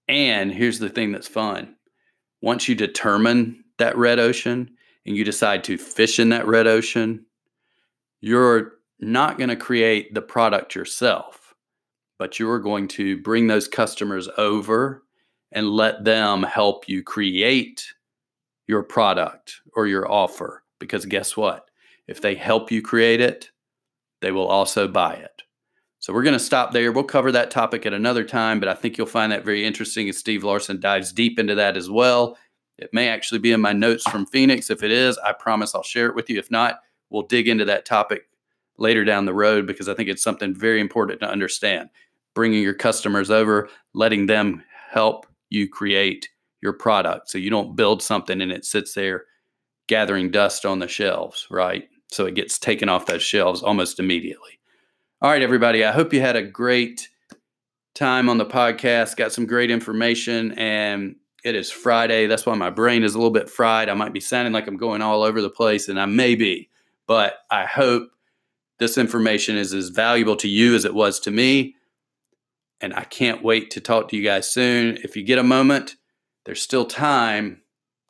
And 0.09 0.53
here's 0.53 0.79
the 0.79 0.91
thing 0.91 1.13
that's 1.13 1.29
fun 1.29 1.77
once 2.43 2.69
you 2.69 2.75
determine 2.75 3.65
that 3.79 3.97
red 3.97 4.19
ocean 4.19 4.69
and 5.07 5.17
you 5.17 5.25
decide 5.25 5.65
to 5.65 5.79
fish 5.79 6.19
in 6.19 6.31
that 6.31 6.47
red 6.47 6.67
ocean, 6.67 7.25
you're 8.21 8.75
not 9.01 9.39
going 9.39 9.49
to 9.49 9.57
create 9.57 10.13
the 10.13 10.23
product 10.23 10.75
yourself, 10.75 11.55
but 12.19 12.39
you're 12.39 12.59
going 12.59 12.89
to 12.89 13.17
bring 13.23 13.47
those 13.47 13.69
customers 13.69 14.29
over 14.37 15.05
and 15.53 15.71
let 15.71 16.05
them 16.05 16.43
help 16.43 16.89
you 16.89 17.03
create 17.03 17.93
your 18.67 18.83
product 18.83 19.61
or 19.75 19.87
your 19.87 20.11
offer. 20.11 20.65
Because 20.79 21.05
guess 21.05 21.37
what? 21.37 21.67
If 22.09 22.21
they 22.21 22.35
help 22.35 22.73
you 22.73 22.83
create 22.83 23.21
it, 23.21 23.51
they 24.23 24.33
will 24.33 24.47
also 24.47 24.89
buy 24.89 25.15
it. 25.15 25.43
So 25.99 26.13
we're 26.13 26.23
going 26.23 26.33
to 26.33 26.39
stop 26.39 26.73
there. 26.73 26.91
We'll 26.91 27.05
cover 27.05 27.31
that 27.33 27.51
topic 27.51 27.87
at 27.87 27.93
another 27.93 28.25
time, 28.25 28.59
but 28.59 28.69
I 28.69 28.75
think 28.75 28.97
you'll 28.97 29.07
find 29.07 29.31
that 29.31 29.45
very 29.45 29.65
interesting 29.65 30.09
as 30.09 30.19
Steve 30.19 30.43
Larsen 30.43 30.81
dives 30.81 31.13
deep 31.13 31.39
into 31.39 31.55
that 31.55 31.77
as 31.77 31.91
well. 31.91 32.37
It 32.79 32.91
may 32.93 33.09
actually 33.09 33.39
be 33.39 33.53
in 33.53 33.61
my 33.61 33.73
notes 33.73 34.03
from 34.11 34.27
Phoenix. 34.27 34.71
If 34.71 34.83
it 34.83 34.91
is, 34.91 35.19
I 35.19 35.33
promise 35.33 35.75
I'll 35.75 35.85
share 35.85 36.07
it 36.07 36.17
with 36.17 36.29
you. 36.29 36.39
If 36.39 36.51
not, 36.51 36.81
we'll 37.11 37.23
dig 37.23 37.47
into 37.47 37.65
that 37.67 37.85
topic 37.85 38.23
later 38.79 39.05
down 39.05 39.27
the 39.27 39.35
road 39.35 39.67
because 39.67 39.89
I 39.89 39.95
think 39.95 40.09
it's 40.09 40.23
something 40.23 40.55
very 40.55 40.81
important 40.81 41.21
to 41.21 41.31
understand. 41.31 41.91
Bringing 42.35 42.63
your 42.63 42.75
customers 42.75 43.31
over, 43.31 43.69
letting 43.95 44.27
them 44.27 44.65
help 44.91 45.27
you 45.51 45.69
create 45.69 46.31
your 46.63 46.73
product 46.73 47.29
so 47.29 47.39
you 47.39 47.51
don't 47.51 47.77
build 47.77 48.03
something 48.03 48.41
and 48.41 48.51
it 48.51 48.65
sits 48.65 48.95
there 48.95 49.25
gathering 49.89 50.31
dust 50.31 50.65
on 50.65 50.79
the 50.79 50.89
shelves, 50.89 51.47
right? 51.51 51.89
So 52.13 52.27
it 52.27 52.35
gets 52.35 52.59
taken 52.59 52.89
off 52.89 53.07
those 53.07 53.23
shelves 53.23 53.63
almost 53.63 53.99
immediately. 53.99 54.59
All 55.23 55.31
right, 55.31 55.41
everybody. 55.43 55.83
I 55.85 55.93
hope 55.93 56.13
you 56.13 56.21
had 56.21 56.37
a 56.37 56.43
great 56.43 57.09
time 57.95 58.29
on 58.29 58.39
the 58.39 58.45
podcast, 58.45 59.17
got 59.17 59.33
some 59.33 59.47
great 59.47 59.71
information, 59.71 60.53
and 60.53 61.17
It 61.45 61.57
is 61.57 61.71
Friday. 61.71 62.29
That's 62.29 62.47
why 62.47 62.55
my 62.55 62.71
brain 62.71 63.03
is 63.03 63.15
a 63.15 63.19
little 63.19 63.33
bit 63.33 63.51
fried. 63.51 63.89
I 63.89 63.95
might 63.95 64.13
be 64.13 64.21
sounding 64.21 64.53
like 64.53 64.69
I'm 64.69 64.77
going 64.77 65.03
all 65.03 65.25
over 65.25 65.41
the 65.41 65.51
place, 65.51 65.89
and 65.89 65.99
I 65.99 66.07
may 66.07 66.37
be, 66.37 66.69
but 67.09 67.39
I 67.51 67.67
hope 67.67 68.11
this 68.79 68.97
information 68.97 69.57
is 69.57 69.75
as 69.75 69.89
valuable 69.89 70.37
to 70.37 70.49
you 70.49 70.77
as 70.77 70.85
it 70.85 70.95
was 70.95 71.19
to 71.21 71.33
me. 71.33 71.75
And 72.81 72.95
I 72.95 73.05
can't 73.05 73.43
wait 73.43 73.73
to 73.73 73.81
talk 73.81 74.09
to 74.09 74.17
you 74.17 74.23
guys 74.23 74.53
soon. 74.53 74.99
If 75.03 75.17
you 75.17 75.25
get 75.25 75.39
a 75.39 75.45
moment, 75.45 75.97
there's 76.45 76.63
still 76.63 76.85
time 76.85 77.62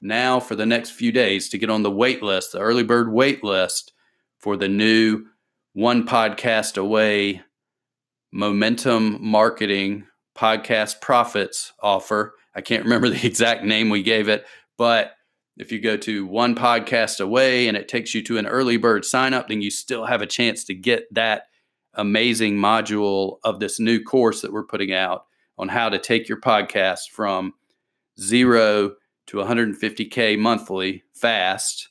now 0.02 0.40
for 0.40 0.56
the 0.56 0.66
next 0.66 0.90
few 0.90 1.12
days 1.12 1.48
to 1.48 1.58
get 1.58 1.70
on 1.70 1.82
the 1.82 1.90
wait 1.90 2.22
list, 2.22 2.52
the 2.52 2.58
early 2.58 2.82
bird 2.82 3.12
wait 3.12 3.42
list 3.42 3.92
for 4.38 4.56
the 4.56 4.68
new 4.68 5.24
one 5.72 6.06
podcast 6.06 6.76
away 6.76 7.40
momentum 8.32 9.18
marketing 9.20 10.06
podcast 10.36 11.00
profits 11.00 11.72
offer. 11.80 12.34
I 12.54 12.60
can't 12.60 12.84
remember 12.84 13.08
the 13.08 13.26
exact 13.26 13.64
name 13.64 13.88
we 13.88 14.02
gave 14.02 14.28
it, 14.28 14.44
but 14.76 15.12
if 15.58 15.70
you 15.70 15.80
go 15.80 15.96
to 15.98 16.26
one 16.26 16.54
podcast 16.54 17.20
away 17.20 17.68
and 17.68 17.76
it 17.76 17.88
takes 17.88 18.14
you 18.14 18.22
to 18.24 18.38
an 18.38 18.46
early 18.46 18.78
bird 18.78 19.04
sign 19.04 19.34
up, 19.34 19.48
then 19.48 19.62
you 19.62 19.70
still 19.70 20.06
have 20.06 20.22
a 20.22 20.26
chance 20.26 20.64
to 20.64 20.74
get 20.74 21.12
that 21.14 21.44
amazing 21.94 22.56
module 22.56 23.36
of 23.44 23.60
this 23.60 23.78
new 23.78 24.02
course 24.02 24.40
that 24.40 24.52
we're 24.52 24.64
putting 24.64 24.92
out 24.92 25.26
on 25.58 25.68
how 25.68 25.90
to 25.90 25.98
take 25.98 26.28
your 26.28 26.40
podcast 26.40 27.10
from 27.10 27.52
zero 28.18 28.94
to 29.26 29.38
150K 29.38 30.38
monthly 30.38 31.04
fast, 31.14 31.88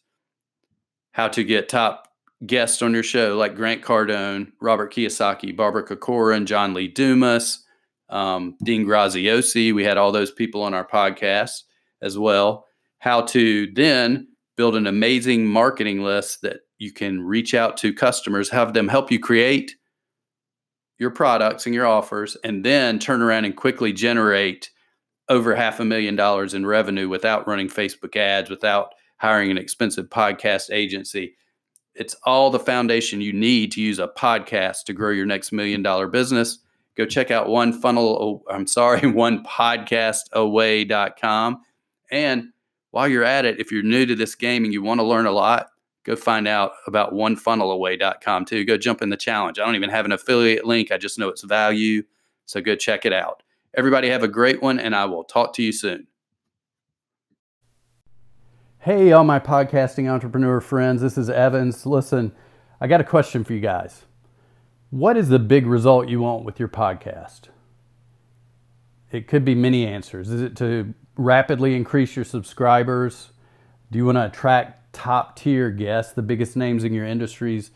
how 1.12 1.28
to 1.30 1.44
get 1.44 1.70
top 1.70 2.08
guests 2.46 2.82
on 2.82 2.94
your 2.94 3.04
show 3.04 3.38
like 3.38 3.56
Grant 3.56 3.82
Cardone, 3.82 4.52
Robert 4.60 4.94
Kiyosaki, 4.94 5.56
Barbara 5.56 5.84
Corcoran, 5.84 6.46
John 6.46 6.74
Lee 6.74 6.88
Dumas, 6.88 7.64
um, 8.10 8.56
Dean 8.64 8.86
Graziosi. 8.86 9.74
We 9.74 9.84
had 9.84 9.98
all 9.98 10.12
those 10.12 10.32
people 10.32 10.64
on 10.64 10.74
our 10.74 10.88
podcast 10.88 11.64
as 12.02 12.18
well. 12.18 12.66
How 13.00 13.22
to 13.22 13.72
then 13.74 14.28
build 14.58 14.76
an 14.76 14.88
amazing 14.88 15.48
marketing 15.48 16.04
list 16.04 16.42
that 16.42 16.58
you 16.78 16.92
can 16.92 17.22
reach 17.22 17.54
out 17.54 17.78
to 17.78 17.94
customers, 17.94 18.50
have 18.50 18.74
them 18.74 18.88
help 18.88 19.12
you 19.12 19.20
create 19.20 19.76
your 20.98 21.12
products 21.12 21.66
and 21.66 21.74
your 21.74 21.88
offers, 21.88 22.38
and 22.44 22.64
then 22.64 23.00
turn 23.00 23.22
around 23.22 23.46
and 23.46 23.56
quickly 23.56 23.94
generate 23.94 24.70
over 25.32 25.56
half 25.56 25.80
a 25.80 25.86
million 25.86 26.16
dollars 26.18 26.54
in 26.54 26.66
revenue 26.66 27.08
without 27.08 27.48
running 27.48 27.70
Facebook 27.70 28.18
ads, 28.18 28.50
without 28.50 28.94
hiring 29.16 29.50
an 29.50 29.58
expensive 29.58 30.10
podcast 30.10 30.70
agency. 30.72 31.38
It's 31.96 32.18
all 32.26 32.50
the 32.50 32.60
foundation 32.60 33.22
you 33.22 33.32
need 33.32 33.72
to 33.72 33.80
use 33.82 33.98
a 33.98 34.10
podcast 34.10 34.84
to 34.86 34.94
grow 34.94 35.12
your 35.12 35.26
next 35.26 35.54
million 35.54 35.82
dollar 35.82 36.08
business. 36.08 36.60
Go 36.98 37.06
check 37.06 37.32
out 37.32 37.48
one 37.48 37.72
funnel, 37.72 38.44
I'm 38.52 38.68
sorry, 38.68 39.10
one 39.10 39.42
podcastaway.com. 39.46 41.62
And 42.12 42.50
while 42.92 43.08
you're 43.08 43.24
at 43.24 43.46
it, 43.46 43.62
if 43.62 43.72
you're 43.72 43.84
new 43.84 44.06
to 44.06 44.16
this 44.16 44.36
game 44.36 44.66
and 44.66 44.74
you 44.74 44.84
want 44.84 45.00
to 45.00 45.06
learn 45.06 45.28
a 45.28 45.32
lot, 45.32 45.68
go 46.04 46.18
find 46.18 46.46
out 46.46 46.74
about 46.88 47.14
onefunnelaway.com 47.14 48.44
too. 48.44 48.66
Go 48.66 48.78
jump 48.78 49.02
in 49.02 49.10
the 49.10 49.16
challenge. 49.16 49.60
I 49.60 49.66
don't 49.66 49.76
even 49.76 49.92
have 49.92 50.04
an 50.04 50.12
affiliate 50.12 50.66
link. 50.66 50.92
I 50.92 50.98
just 50.98 51.18
know 51.18 51.30
its 51.30 51.44
value. 51.44 52.04
So 52.48 52.60
go 52.60 52.76
check 52.76 53.06
it 53.06 53.14
out. 53.14 53.44
Everybody 53.74 54.10
have 54.10 54.22
a 54.22 54.28
great 54.28 54.62
one, 54.62 54.80
and 54.80 54.94
I 54.94 55.06
will 55.06 55.24
talk 55.24 55.54
to 55.54 55.64
you 55.64 55.72
soon. 55.72 56.08
Hey, 58.80 59.14
all 59.14 59.24
my 59.24 59.40
podcasting 59.40 60.12
entrepreneur 60.12 60.60
friends, 60.60 61.02
this 61.02 61.18
is 61.18 61.30
Evans. 61.30 61.86
Listen, 61.86 62.34
I 62.82 62.88
got 62.88 63.00
a 63.00 63.06
question 63.06 63.46
for 63.46 63.54
you 63.54 63.62
guys. 63.62 64.04
What 64.90 65.16
is 65.16 65.30
the 65.30 65.40
big 65.40 65.66
result 65.66 66.10
you 66.10 66.20
want 66.20 66.44
with 66.44 66.60
your 66.60 66.68
podcast? 66.68 67.44
It 69.10 69.30
could 69.30 69.46
be 69.46 69.56
many 69.56 69.88
answers. 69.88 70.30
Is 70.30 70.42
it 70.42 70.58
to 70.58 70.94
rapidly 71.16 71.74
increase 71.74 72.14
your 72.14 72.26
subscribers? 72.26 73.32
Do 73.90 73.98
you 73.98 74.06
want 74.06 74.18
to 74.18 74.26
attract 74.26 74.92
top 74.92 75.38
tier 75.38 75.72
guests, 75.72 76.12
the 76.12 76.22
biggest 76.22 76.58
names 76.58 76.84
in 76.84 76.92
your 76.92 77.06
industries? 77.06 77.72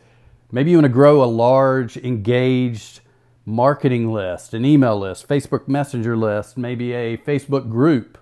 Maybe 0.52 0.72
you 0.72 0.76
want 0.76 0.84
to 0.84 0.90
grow 0.90 1.22
a 1.22 1.24
large, 1.24 1.96
engaged, 1.96 3.00
marketing 3.46 4.12
list, 4.12 4.52
an 4.52 4.64
email 4.64 4.98
list, 4.98 5.26
Facebook 5.26 5.68
Messenger 5.68 6.16
list, 6.16 6.58
maybe 6.58 6.92
a 6.92 7.16
Facebook 7.16 7.70
group 7.70 8.18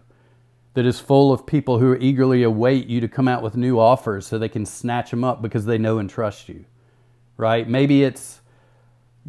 that 0.75 0.85
is 0.85 1.01
full 1.01 1.33
of 1.33 1.47
people 1.47 1.79
who 1.79 1.97
eagerly 1.97 2.43
await 2.43 2.87
you 2.87 3.01
to 3.01 3.09
come 3.09 3.27
out 3.27 3.43
with 3.43 3.57
new 3.57 3.81
offers 3.81 4.27
so 4.27 4.39
they 4.39 4.49
can 4.49 4.67
snatch 4.67 5.11
them 5.11 5.25
up 5.25 5.41
because 5.41 5.65
they 5.65 5.79
know 5.79 5.99
and 5.99 6.11
trust 6.11 6.49
you, 6.49 6.67
right? 7.37 7.67
Maybe 7.69 8.05
it's 8.05 8.43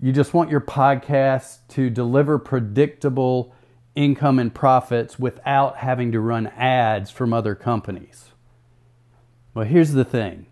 you 0.02 0.12
just 0.12 0.34
want 0.34 0.52
your 0.52 0.62
podcast 0.62 1.60
to 1.70 1.90
deliver 1.90 2.38
predictable 2.38 3.56
income 3.96 4.40
and 4.40 4.54
profits 4.54 5.18
without 5.18 5.78
having 5.78 6.12
to 6.12 6.20
run 6.20 6.48
ads 6.48 7.10
from 7.10 7.32
other 7.32 7.56
companies. 7.56 8.32
Well, 9.54 9.66
here's 9.66 9.94
the 9.94 10.04
thing 10.04 10.48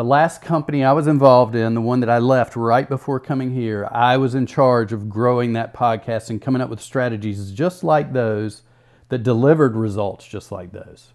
the 0.00 0.04
last 0.04 0.40
company 0.40 0.82
I 0.82 0.94
was 0.94 1.06
involved 1.06 1.54
in, 1.54 1.74
the 1.74 1.80
one 1.82 2.00
that 2.00 2.08
I 2.08 2.20
left 2.20 2.56
right 2.56 2.88
before 2.88 3.20
coming 3.20 3.50
here, 3.50 3.86
I 3.92 4.16
was 4.16 4.34
in 4.34 4.46
charge 4.46 4.94
of 4.94 5.10
growing 5.10 5.52
that 5.52 5.74
podcast 5.74 6.30
and 6.30 6.40
coming 6.40 6.62
up 6.62 6.70
with 6.70 6.80
strategies 6.80 7.52
just 7.52 7.84
like 7.84 8.14
those 8.14 8.62
that 9.10 9.22
delivered 9.22 9.76
results 9.76 10.26
just 10.26 10.50
like 10.50 10.72
those. 10.72 11.12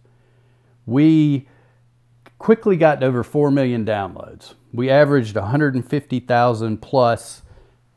We 0.86 1.48
quickly 2.38 2.78
got 2.78 3.02
over 3.02 3.24
4 3.24 3.50
million 3.50 3.86
downloads. 3.86 4.54
We 4.72 4.92
averaged 4.92 5.36
150,000 5.36 6.78
plus 6.80 7.42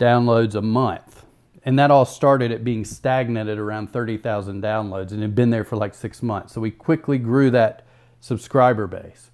downloads 0.00 0.54
a 0.54 0.62
month. 0.62 1.26
And 1.64 1.78
that 1.78 1.90
all 1.90 2.06
started 2.06 2.50
at 2.50 2.64
being 2.64 2.86
stagnant 2.86 3.50
at 3.50 3.58
around 3.58 3.92
30,000 3.92 4.62
downloads 4.62 5.12
and 5.12 5.20
had 5.20 5.34
been 5.34 5.50
there 5.50 5.64
for 5.64 5.76
like 5.76 5.92
six 5.92 6.22
months. 6.22 6.54
So 6.54 6.62
we 6.62 6.70
quickly 6.70 7.18
grew 7.18 7.50
that 7.50 7.86
subscriber 8.20 8.86
base. 8.86 9.27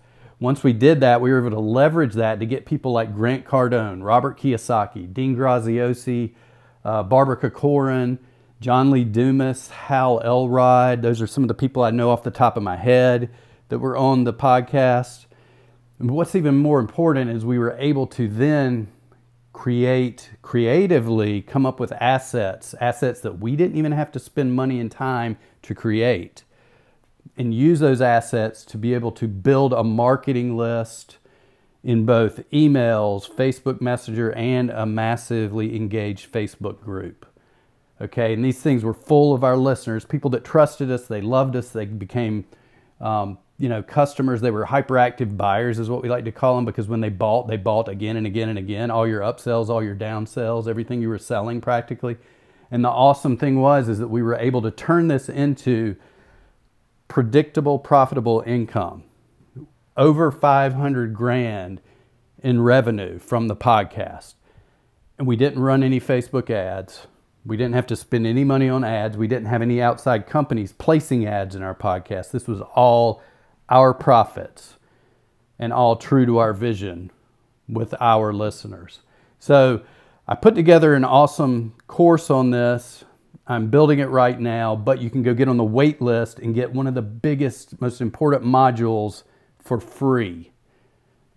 Once 0.44 0.62
we 0.62 0.74
did 0.74 1.00
that, 1.00 1.22
we 1.22 1.32
were 1.32 1.38
able 1.38 1.48
to 1.48 1.58
leverage 1.58 2.12
that 2.12 2.38
to 2.38 2.44
get 2.44 2.66
people 2.66 2.92
like 2.92 3.14
Grant 3.14 3.46
Cardone, 3.46 4.04
Robert 4.04 4.38
Kiyosaki, 4.38 5.10
Dean 5.10 5.34
Graziosi, 5.34 6.34
uh, 6.84 7.02
Barbara 7.02 7.38
Corcoran, 7.38 8.18
John 8.60 8.90
Lee 8.90 9.04
Dumas, 9.04 9.70
Hal 9.70 10.20
Elrod. 10.22 11.00
Those 11.00 11.22
are 11.22 11.26
some 11.26 11.44
of 11.44 11.48
the 11.48 11.54
people 11.54 11.82
I 11.82 11.92
know 11.92 12.10
off 12.10 12.24
the 12.24 12.30
top 12.30 12.58
of 12.58 12.62
my 12.62 12.76
head 12.76 13.30
that 13.70 13.78
were 13.78 13.96
on 13.96 14.24
the 14.24 14.34
podcast. 14.34 15.24
And 15.98 16.10
what's 16.10 16.34
even 16.34 16.58
more 16.58 16.78
important 16.78 17.30
is 17.30 17.46
we 17.46 17.58
were 17.58 17.74
able 17.78 18.06
to 18.08 18.28
then 18.28 18.88
create 19.54 20.28
creatively 20.42 21.40
come 21.40 21.64
up 21.64 21.80
with 21.80 21.92
assets, 21.92 22.74
assets 22.82 23.20
that 23.20 23.38
we 23.38 23.56
didn't 23.56 23.78
even 23.78 23.92
have 23.92 24.12
to 24.12 24.18
spend 24.18 24.52
money 24.52 24.78
and 24.78 24.92
time 24.92 25.38
to 25.62 25.74
create 25.74 26.44
and 27.36 27.54
use 27.54 27.80
those 27.80 28.00
assets 28.00 28.64
to 28.64 28.78
be 28.78 28.94
able 28.94 29.12
to 29.12 29.26
build 29.26 29.72
a 29.72 29.82
marketing 29.82 30.56
list 30.56 31.18
in 31.82 32.06
both 32.06 32.48
emails, 32.50 33.28
Facebook 33.28 33.80
Messenger, 33.80 34.32
and 34.32 34.70
a 34.70 34.86
massively 34.86 35.76
engaged 35.76 36.32
Facebook 36.32 36.80
group. 36.80 37.26
Okay, 38.00 38.32
and 38.32 38.44
these 38.44 38.60
things 38.60 38.82
were 38.82 38.94
full 38.94 39.34
of 39.34 39.44
our 39.44 39.56
listeners, 39.56 40.04
people 40.04 40.30
that 40.30 40.44
trusted 40.44 40.90
us, 40.90 41.06
they 41.06 41.20
loved 41.20 41.54
us, 41.54 41.70
they 41.70 41.84
became, 41.84 42.44
um, 43.00 43.38
you 43.58 43.68
know, 43.68 43.82
customers. 43.82 44.40
They 44.40 44.50
were 44.50 44.66
hyperactive 44.66 45.36
buyers, 45.36 45.78
is 45.78 45.88
what 45.88 46.02
we 46.02 46.08
like 46.08 46.24
to 46.24 46.32
call 46.32 46.56
them, 46.56 46.64
because 46.64 46.88
when 46.88 47.00
they 47.00 47.08
bought, 47.08 47.46
they 47.46 47.56
bought 47.56 47.88
again 47.88 48.16
and 48.16 48.26
again 48.26 48.48
and 48.48 48.58
again. 48.58 48.90
All 48.90 49.06
your 49.06 49.20
upsells, 49.20 49.68
all 49.68 49.82
your 49.82 49.94
downsells, 49.94 50.66
everything 50.66 51.02
you 51.02 51.08
were 51.08 51.18
selling 51.18 51.60
practically. 51.60 52.16
And 52.70 52.84
the 52.84 52.88
awesome 52.88 53.36
thing 53.36 53.60
was 53.60 53.88
is 53.88 53.98
that 53.98 54.08
we 54.08 54.22
were 54.22 54.34
able 54.34 54.62
to 54.62 54.70
turn 54.70 55.06
this 55.06 55.28
into 55.28 55.94
predictable, 57.14 57.78
profitable 57.78 58.42
income. 58.44 59.04
Over 59.96 60.32
500 60.32 61.14
grand 61.14 61.80
in 62.42 62.60
revenue 62.60 63.20
from 63.20 63.46
the 63.46 63.54
podcast. 63.54 64.34
And 65.16 65.24
we 65.24 65.36
didn't 65.36 65.62
run 65.62 65.84
any 65.84 66.00
Facebook 66.00 66.50
ads. 66.50 67.06
We 67.46 67.56
didn't 67.56 67.76
have 67.76 67.86
to 67.86 67.94
spend 67.94 68.26
any 68.26 68.42
money 68.42 68.68
on 68.68 68.82
ads. 68.82 69.16
We 69.16 69.28
didn't 69.28 69.46
have 69.46 69.62
any 69.62 69.80
outside 69.80 70.26
companies 70.26 70.72
placing 70.72 71.24
ads 71.24 71.54
in 71.54 71.62
our 71.62 71.72
podcast. 71.72 72.32
This 72.32 72.48
was 72.48 72.60
all 72.74 73.22
our 73.68 73.94
profits 73.94 74.74
and 75.56 75.72
all 75.72 75.94
true 75.94 76.26
to 76.26 76.38
our 76.38 76.52
vision 76.52 77.12
with 77.68 77.94
our 78.00 78.32
listeners. 78.32 79.02
So 79.38 79.82
I 80.26 80.34
put 80.34 80.56
together 80.56 80.94
an 80.94 81.04
awesome 81.04 81.74
course 81.86 82.28
on 82.28 82.50
this 82.50 83.04
I'm 83.46 83.68
building 83.68 83.98
it 83.98 84.08
right 84.08 84.40
now, 84.40 84.74
but 84.74 85.00
you 85.00 85.10
can 85.10 85.22
go 85.22 85.34
get 85.34 85.48
on 85.48 85.58
the 85.58 85.64
wait 85.64 86.00
list 86.00 86.38
and 86.38 86.54
get 86.54 86.72
one 86.72 86.86
of 86.86 86.94
the 86.94 87.02
biggest, 87.02 87.78
most 87.80 88.00
important 88.00 88.44
modules 88.44 89.24
for 89.58 89.78
free. 89.78 90.52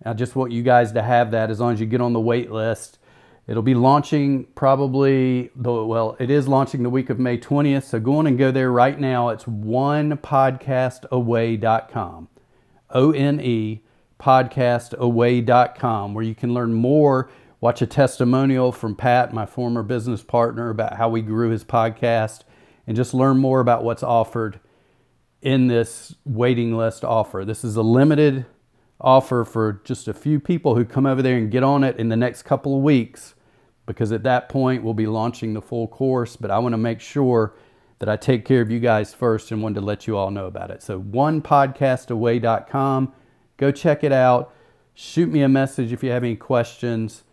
I 0.04 0.12
just 0.14 0.36
want 0.36 0.52
you 0.52 0.62
guys 0.62 0.92
to 0.92 1.02
have 1.02 1.32
that 1.32 1.50
as 1.50 1.60
long 1.60 1.74
as 1.74 1.80
you 1.80 1.86
get 1.86 2.00
on 2.00 2.14
the 2.14 2.20
wait 2.20 2.50
list. 2.50 2.98
It'll 3.46 3.62
be 3.62 3.74
launching 3.74 4.46
probably, 4.54 5.50
well, 5.56 6.16
it 6.18 6.30
is 6.30 6.48
launching 6.48 6.82
the 6.82 6.90
week 6.90 7.10
of 7.10 7.18
May 7.18 7.36
20th. 7.38 7.84
So 7.84 7.98
go 7.98 8.18
on 8.18 8.26
and 8.26 8.36
go 8.38 8.50
there 8.50 8.70
right 8.70 9.00
now. 9.00 9.30
It's 9.30 9.44
onepodcastaway.com. 9.44 12.28
O 12.90 13.12
N 13.12 13.40
E 13.40 13.82
podcastaway.com, 14.18 16.14
where 16.14 16.24
you 16.24 16.34
can 16.34 16.54
learn 16.54 16.72
more 16.74 17.30
watch 17.60 17.82
a 17.82 17.86
testimonial 17.86 18.72
from 18.72 18.94
Pat, 18.94 19.32
my 19.32 19.46
former 19.46 19.82
business 19.82 20.22
partner, 20.22 20.70
about 20.70 20.96
how 20.96 21.08
we 21.08 21.22
grew 21.22 21.50
his 21.50 21.64
podcast 21.64 22.42
and 22.86 22.96
just 22.96 23.14
learn 23.14 23.38
more 23.38 23.60
about 23.60 23.84
what's 23.84 24.02
offered 24.02 24.60
in 25.42 25.68
this 25.68 26.14
waiting 26.24 26.76
list 26.76 27.04
offer. 27.04 27.44
This 27.44 27.64
is 27.64 27.76
a 27.76 27.82
limited 27.82 28.46
offer 29.00 29.44
for 29.44 29.80
just 29.84 30.08
a 30.08 30.14
few 30.14 30.40
people 30.40 30.74
who 30.74 30.84
come 30.84 31.06
over 31.06 31.22
there 31.22 31.36
and 31.36 31.50
get 31.50 31.62
on 31.62 31.84
it 31.84 31.96
in 31.98 32.08
the 32.08 32.16
next 32.16 32.42
couple 32.42 32.76
of 32.76 32.82
weeks 32.82 33.34
because 33.86 34.12
at 34.12 34.24
that 34.24 34.48
point 34.48 34.82
we'll 34.82 34.94
be 34.94 35.06
launching 35.06 35.54
the 35.54 35.62
full 35.62 35.88
course. 35.88 36.36
But 36.36 36.50
I 36.50 36.58
want 36.58 36.72
to 36.72 36.78
make 36.78 37.00
sure 37.00 37.54
that 37.98 38.08
I 38.08 38.16
take 38.16 38.44
care 38.44 38.60
of 38.60 38.70
you 38.70 38.80
guys 38.80 39.14
first 39.14 39.50
and 39.50 39.62
wanted 39.62 39.80
to 39.80 39.86
let 39.86 40.06
you 40.06 40.16
all 40.16 40.30
know 40.30 40.46
about 40.46 40.70
it. 40.70 40.82
So, 40.82 41.00
onepodcastaway.com. 41.00 43.12
Go 43.56 43.72
check 43.72 44.04
it 44.04 44.12
out. 44.12 44.54
Shoot 44.94 45.28
me 45.28 45.42
a 45.42 45.48
message 45.48 45.92
if 45.92 46.04
you 46.04 46.10
have 46.10 46.22
any 46.22 46.36
questions. 46.36 47.24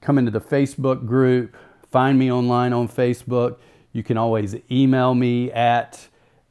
Come 0.00 0.18
into 0.18 0.30
the 0.30 0.40
Facebook 0.40 1.06
group. 1.06 1.56
Find 1.90 2.18
me 2.18 2.32
online 2.32 2.72
on 2.72 2.88
Facebook. 2.88 3.58
You 3.92 4.02
can 4.02 4.16
always 4.16 4.56
email 4.70 5.14
me 5.14 5.52
at 5.52 6.08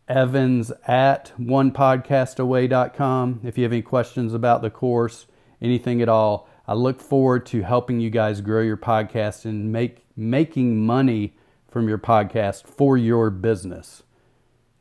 evans 0.07 0.71
at 0.87 1.31
onepodcastaway.com 1.39 3.41
if 3.43 3.57
you 3.57 3.63
have 3.63 3.71
any 3.71 3.81
questions 3.81 4.33
about 4.33 4.61
the 4.61 4.69
course, 4.69 5.25
anything 5.61 6.01
at 6.01 6.09
all. 6.09 6.49
I 6.67 6.73
look 6.73 7.01
forward 7.01 7.45
to 7.47 7.61
helping 7.61 7.99
you 7.99 8.09
guys 8.09 8.41
grow 8.41 8.61
your 8.61 8.77
podcast 8.77 9.45
and 9.45 9.71
make 9.71 10.05
making 10.15 10.85
money 10.85 11.35
from 11.67 11.87
your 11.87 11.97
podcast 11.97 12.65
for 12.65 12.97
your 12.97 13.29
business. 13.29 14.03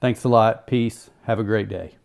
Thanks 0.01 0.25
a 0.25 0.29
lot. 0.29 0.67
Peace. 0.67 1.11
Have 1.25 1.39
a 1.39 1.45
great 1.45 1.69
day. 1.69 1.99